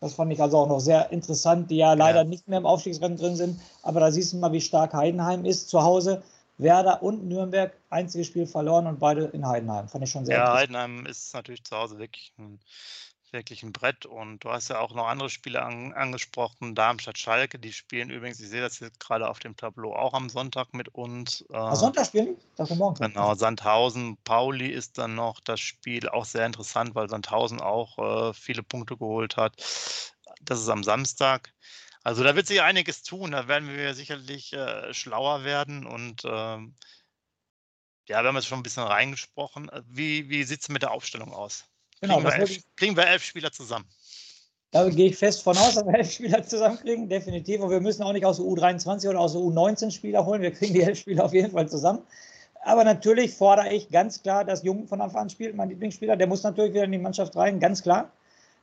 [0.00, 2.24] Das fand ich also auch noch sehr interessant, die ja leider ja.
[2.24, 3.60] nicht mehr im Aufstiegsrennen drin sind.
[3.82, 6.22] Aber da siehst du mal, wie stark Heidenheim ist zu Hause.
[6.58, 9.88] Werder und Nürnberg, einziges Spiel verloren und beide in Heidenheim.
[9.88, 12.60] Fand ich schon sehr Ja, Heidenheim ist natürlich zu Hause wirklich ein
[13.34, 14.06] wirklich ein Brett.
[14.06, 18.40] Und du hast ja auch noch andere Spiele an, angesprochen, Darmstadt, Schalke, die spielen übrigens,
[18.40, 21.44] ich sehe das jetzt gerade auf dem Tableau, auch am Sonntag mit uns.
[21.50, 22.38] Äh, am Sonntag spielen?
[22.56, 23.04] Dafür morgen.
[23.04, 27.98] Genau, Sandhausen, Pauli ist dann noch das Spiel, auch sehr interessant, weil Sandhausen auch
[28.30, 29.56] äh, viele Punkte geholt hat.
[30.40, 31.52] Das ist am Samstag.
[32.02, 36.74] Also da wird sich einiges tun, da werden wir sicherlich äh, schlauer werden und ähm,
[38.06, 39.70] ja, wir haben jetzt schon ein bisschen reingesprochen.
[39.86, 41.64] Wie, wie sieht es mit der Aufstellung aus?
[42.04, 43.86] Genau, kriegen, wir elf, kriegen wir elf Spieler zusammen.
[44.70, 47.60] Da gehe ich fest von aus, dass wir elf Spieler zusammenkriegen, definitiv.
[47.60, 50.42] Und wir müssen auch nicht aus der U23 oder aus der U19 Spieler holen.
[50.42, 52.02] Wir kriegen die elf Spieler auf jeden Fall zusammen.
[52.64, 56.16] Aber natürlich fordere ich ganz klar, dass Jung von Anfang an spielt, mein Lieblingsspieler.
[56.16, 58.10] Der muss natürlich wieder in die Mannschaft rein, ganz klar.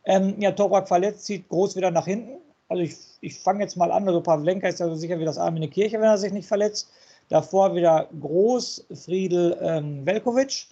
[0.03, 2.41] Ähm, ja, Toprak verletzt, zieht groß wieder nach hinten.
[2.67, 4.07] Also ich, ich fange jetzt mal an.
[4.07, 6.33] Also Pavlenka ist ja so sicher wie das Arm in der Kirche, wenn er sich
[6.33, 6.89] nicht verletzt.
[7.29, 10.67] Davor wieder Groß, Friedel, ähm, Velkovic.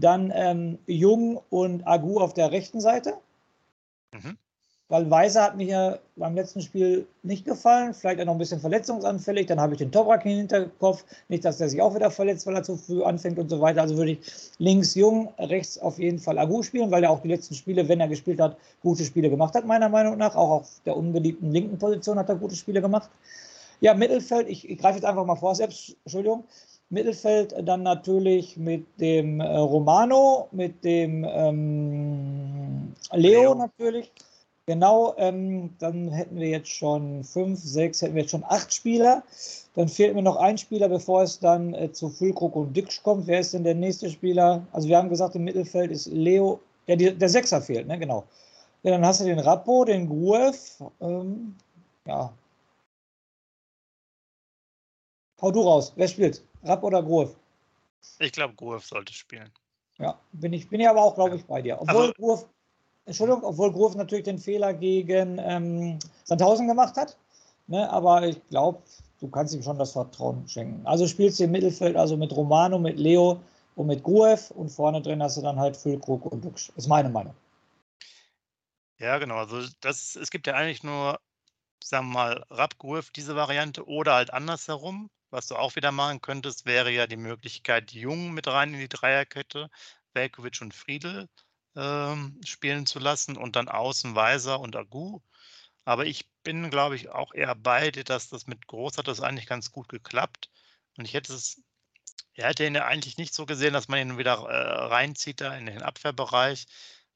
[0.00, 3.14] Dann ähm, Jung und Agu auf der rechten Seite.
[4.12, 4.36] Mhm.
[4.90, 8.60] Weil Weiser hat mir ja beim letzten Spiel nicht gefallen, vielleicht auch noch ein bisschen
[8.60, 9.46] verletzungsanfällig.
[9.46, 11.04] Dann habe ich den Toprak im Hinterkopf.
[11.28, 13.82] Nicht, dass der sich auch wieder verletzt, weil er zu früh anfängt und so weiter.
[13.82, 14.20] Also würde ich
[14.58, 18.00] links Jung, rechts auf jeden Fall Agu spielen, weil er auch die letzten Spiele, wenn
[18.00, 20.34] er gespielt hat, gute Spiele gemacht hat, meiner Meinung nach.
[20.34, 23.10] Auch auf der unbeliebten linken Position hat er gute Spiele gemacht.
[23.80, 26.44] Ja, Mittelfeld, ich, ich greife jetzt einfach mal vor, selbst, Entschuldigung.
[26.90, 34.10] Mittelfeld dann natürlich mit dem äh, Romano, mit dem ähm, Leo, Leo, natürlich.
[34.66, 39.22] Genau, ähm, dann hätten wir jetzt schon fünf, sechs, hätten wir jetzt schon acht Spieler.
[39.74, 43.26] Dann fehlt mir noch ein Spieler, bevor es dann äh, zu Füllkrug und Dix kommt.
[43.26, 44.66] Wer ist denn der nächste Spieler?
[44.72, 47.98] Also wir haben gesagt, im Mittelfeld ist Leo, ja, die, der Sechser fehlt, ne?
[47.98, 48.24] Genau.
[48.82, 51.54] Ja, dann hast du den Rappo, den Gruev, ähm,
[52.06, 52.32] ja.
[55.40, 56.42] Hau du raus, wer spielt?
[56.62, 57.36] Rapp oder Grof?
[58.18, 59.50] Ich glaube, Grof sollte spielen.
[59.98, 61.80] Ja, bin ich, bin ich aber auch, glaube ich, bei dir.
[61.80, 62.48] Obwohl also, Grof,
[63.04, 67.16] Entschuldigung, obwohl Grof natürlich den Fehler gegen ähm, Sandhausen gemacht hat.
[67.66, 68.82] Ne, aber ich glaube,
[69.20, 70.86] du kannst ihm schon das Vertrauen schenken.
[70.86, 73.40] Also spielst du im Mittelfeld, also mit Romano, mit Leo
[73.74, 76.72] und mit Gruev und vorne drin hast du dann halt Füllkrug und Duxch.
[76.76, 77.34] Ist meine Meinung.
[78.98, 79.36] Ja, genau.
[79.36, 81.20] Also das, es gibt ja eigentlich nur,
[81.82, 85.10] sagen wir mal, Rapp, Gruev, diese Variante oder halt andersherum.
[85.30, 88.88] Was du auch wieder machen könntest, wäre ja die Möglichkeit, Jung mit rein in die
[88.88, 89.70] Dreierkette,
[90.14, 91.28] Velkovic und Friedel
[91.76, 95.20] ähm, spielen zu lassen und dann außen Weiser und Agu.
[95.84, 99.20] Aber ich bin, glaube ich, auch eher bei dir, dass das mit Groß hat das
[99.20, 100.50] eigentlich ganz gut geklappt.
[100.96, 101.62] Und ich hätte es,
[102.34, 105.54] er hätte ihn ja eigentlich nicht so gesehen, dass man ihn wieder äh, reinzieht da
[105.56, 106.66] in den Abwehrbereich.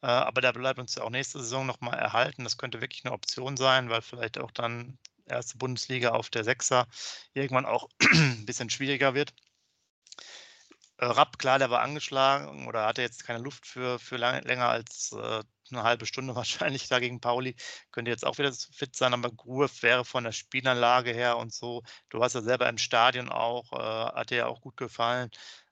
[0.03, 2.45] Äh, aber der bleibt uns ja auch nächste Saison nochmal erhalten.
[2.45, 6.87] Das könnte wirklich eine Option sein, weil vielleicht auch dann erste Bundesliga auf der Sechser
[7.35, 9.35] irgendwann auch ein bisschen schwieriger wird.
[10.99, 14.69] Äh, Rapp, klar, der war angeschlagen oder hatte jetzt keine Luft für, für lang, länger
[14.69, 17.57] als äh, eine halbe Stunde wahrscheinlich da gegen Pauli.
[17.91, 21.83] Könnte jetzt auch wieder fit sein, aber Gruev wäre von der Spielanlage her und so.
[22.09, 25.31] Du warst ja selber im Stadion auch, äh, hat dir ja auch gut gefallen.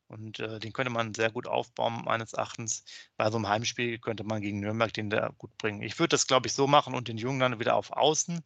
[0.08, 2.84] Und äh, den könnte man sehr gut aufbauen, meines Erachtens.
[3.16, 5.82] Bei so einem Heimspiel könnte man gegen Nürnberg den da gut bringen.
[5.82, 8.42] Ich würde das, glaube ich, so machen und den Jungen dann wieder auf Außen,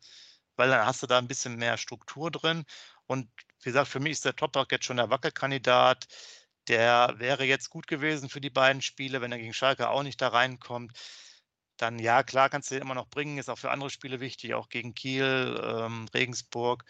[0.57, 2.65] weil dann hast du da ein bisschen mehr Struktur drin.
[3.07, 3.29] Und
[3.63, 6.07] wie gesagt, für mich ist der Toprak jetzt schon der Wackelkandidat.
[6.69, 10.21] Der wäre jetzt gut gewesen für die beiden Spiele, wenn er gegen Schalke auch nicht
[10.21, 10.93] da reinkommt.
[11.77, 14.55] Dann ja, klar, kannst du den immer noch bringen, ist auch für andere Spiele wichtig,
[14.55, 16.85] auch gegen Kiel, ähm, Regensburg.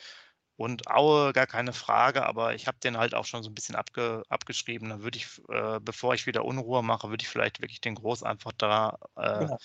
[0.57, 3.75] Und Aue, gar keine Frage, aber ich habe den halt auch schon so ein bisschen
[3.75, 4.89] abge, abgeschrieben.
[4.89, 8.23] Da würde ich, äh, bevor ich wieder Unruhe mache, würde ich vielleicht wirklich den Groß
[8.23, 9.59] einfach da äh, genau.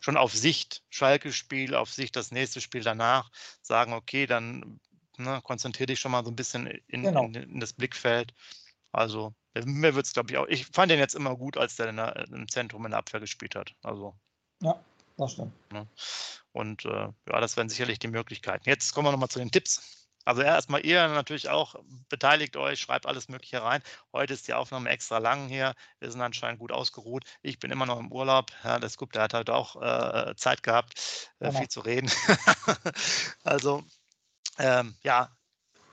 [0.00, 3.30] Schon auf Sicht Schalke-Spiel, auf Sicht das nächste Spiel danach
[3.62, 4.80] sagen, okay, dann
[5.18, 7.24] ne, konzentriere dich schon mal so ein bisschen in, genau.
[7.26, 8.34] in, in das Blickfeld.
[8.92, 10.46] Also mir wird es, glaube ich, auch.
[10.48, 13.54] Ich fand den jetzt immer gut, als der, der im Zentrum in der Abwehr gespielt
[13.54, 13.74] hat.
[13.82, 14.14] Also.
[14.62, 14.80] Ja,
[15.16, 15.52] das stimmt.
[15.72, 15.86] Ne?
[16.52, 18.68] Und äh, ja, das wären sicherlich die Möglichkeiten.
[18.68, 19.99] Jetzt kommen wir nochmal zu den Tipps.
[20.24, 21.74] Also erstmal ihr natürlich auch,
[22.08, 23.82] beteiligt euch, schreibt alles Mögliche rein.
[24.12, 25.74] Heute ist die Aufnahme extra lang hier.
[25.98, 27.24] Wir sind anscheinend gut ausgeruht.
[27.42, 28.50] Ich bin immer noch im Urlaub.
[28.62, 32.10] Ja, der Scoop, der hat halt auch äh, Zeit gehabt, äh, viel zu reden.
[33.44, 33.82] also
[34.58, 35.30] ähm, ja,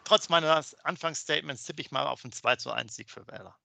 [0.03, 3.55] trotz meines Anfangsstatements tippe ich mal auf einen 2 zu 1 Sieg für Werder.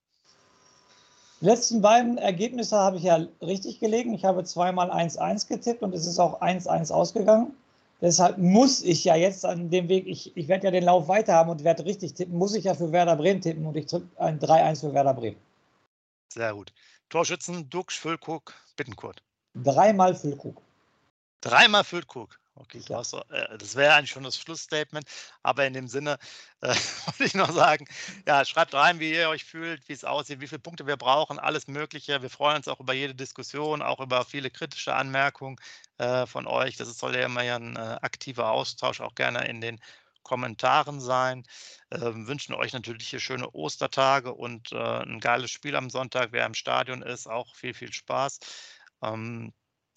[1.41, 4.15] Die letzten beiden Ergebnisse habe ich ja richtig gelegen.
[4.15, 7.57] Ich habe zweimal 1-1 getippt und es ist auch 1-1 ausgegangen.
[8.03, 11.35] Deshalb muss ich ja jetzt an dem Weg, ich, ich werde ja den Lauf weiter
[11.35, 14.09] haben und werde richtig tippen, muss ich ja für Werder Bremen tippen und ich tippe
[14.21, 15.37] ein 3-1 für Werder Bremen.
[16.35, 16.73] Sehr gut.
[17.11, 19.23] Torschützen, Dux, Füllkrug, Bittenkurt.
[19.55, 20.61] Dreimal Füllkrug.
[21.43, 22.41] Dreimal Füllkrug.
[22.55, 22.99] Okay, ja.
[22.99, 25.07] das, äh, das wäre eigentlich schon das Schlussstatement,
[25.43, 26.19] aber in dem Sinne
[26.61, 26.69] äh,
[27.07, 27.87] wollte ich noch sagen,
[28.27, 31.39] ja, schreibt rein, wie ihr euch fühlt, wie es aussieht, wie viele Punkte wir brauchen,
[31.39, 32.21] alles Mögliche.
[32.21, 35.57] Wir freuen uns auch über jede Diskussion, auch über viele kritische Anmerkungen
[35.99, 36.77] äh, von euch.
[36.77, 39.81] Das soll ja immer ja ein äh, aktiver Austausch, auch gerne in den
[40.23, 41.45] Kommentaren sein.
[41.91, 46.33] Ähm, wünschen euch natürlich hier schöne Ostertage und äh, ein geiles Spiel am Sonntag.
[46.33, 48.41] Wer im Stadion ist, auch viel, viel Spaß.
[49.03, 49.53] Ähm,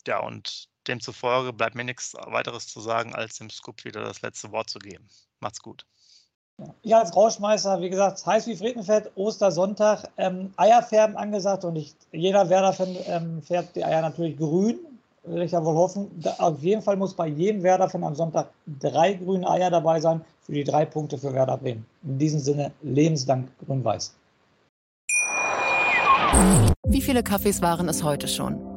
[0.07, 4.51] ja, und Demzufolge bleibt mir nichts weiteres zu sagen, als dem Scoop wieder das letzte
[4.51, 5.07] Wort zu geben.
[5.39, 5.85] Macht's gut.
[6.83, 12.49] Ich als Rauschmeister, wie gesagt, heiß wie Friedenfeld, Ostersonntag, ähm, Eierfärben angesagt und ich, jeder
[12.49, 14.79] Werder-Fan ähm, färbt die Eier natürlich grün,
[15.23, 16.09] will ich ja wohl hoffen.
[16.21, 20.21] Da, auf jeden Fall muss bei jedem Werder-Fan am Sonntag drei grüne Eier dabei sein
[20.43, 21.85] für die drei Punkte für Werder Bremen.
[22.03, 24.15] In diesem Sinne, lebenslang grün-weiß.
[26.87, 28.74] Wie viele Kaffees waren es heute schon?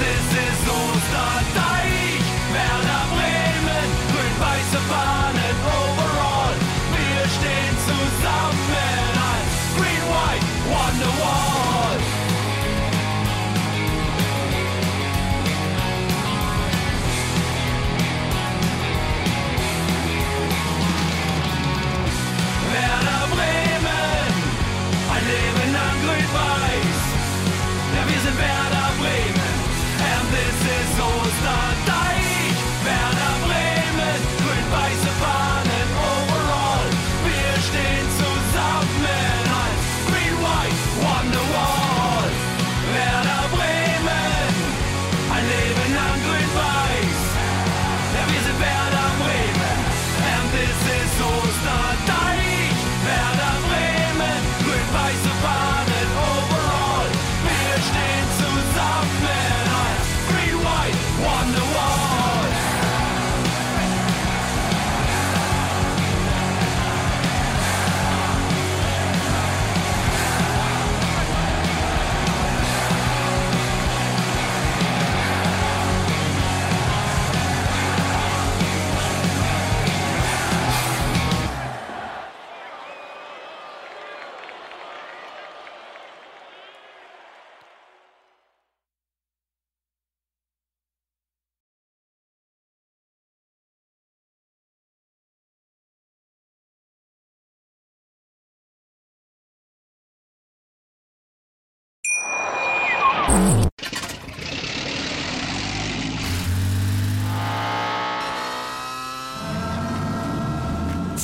[0.00, 1.53] this is Osterdeich.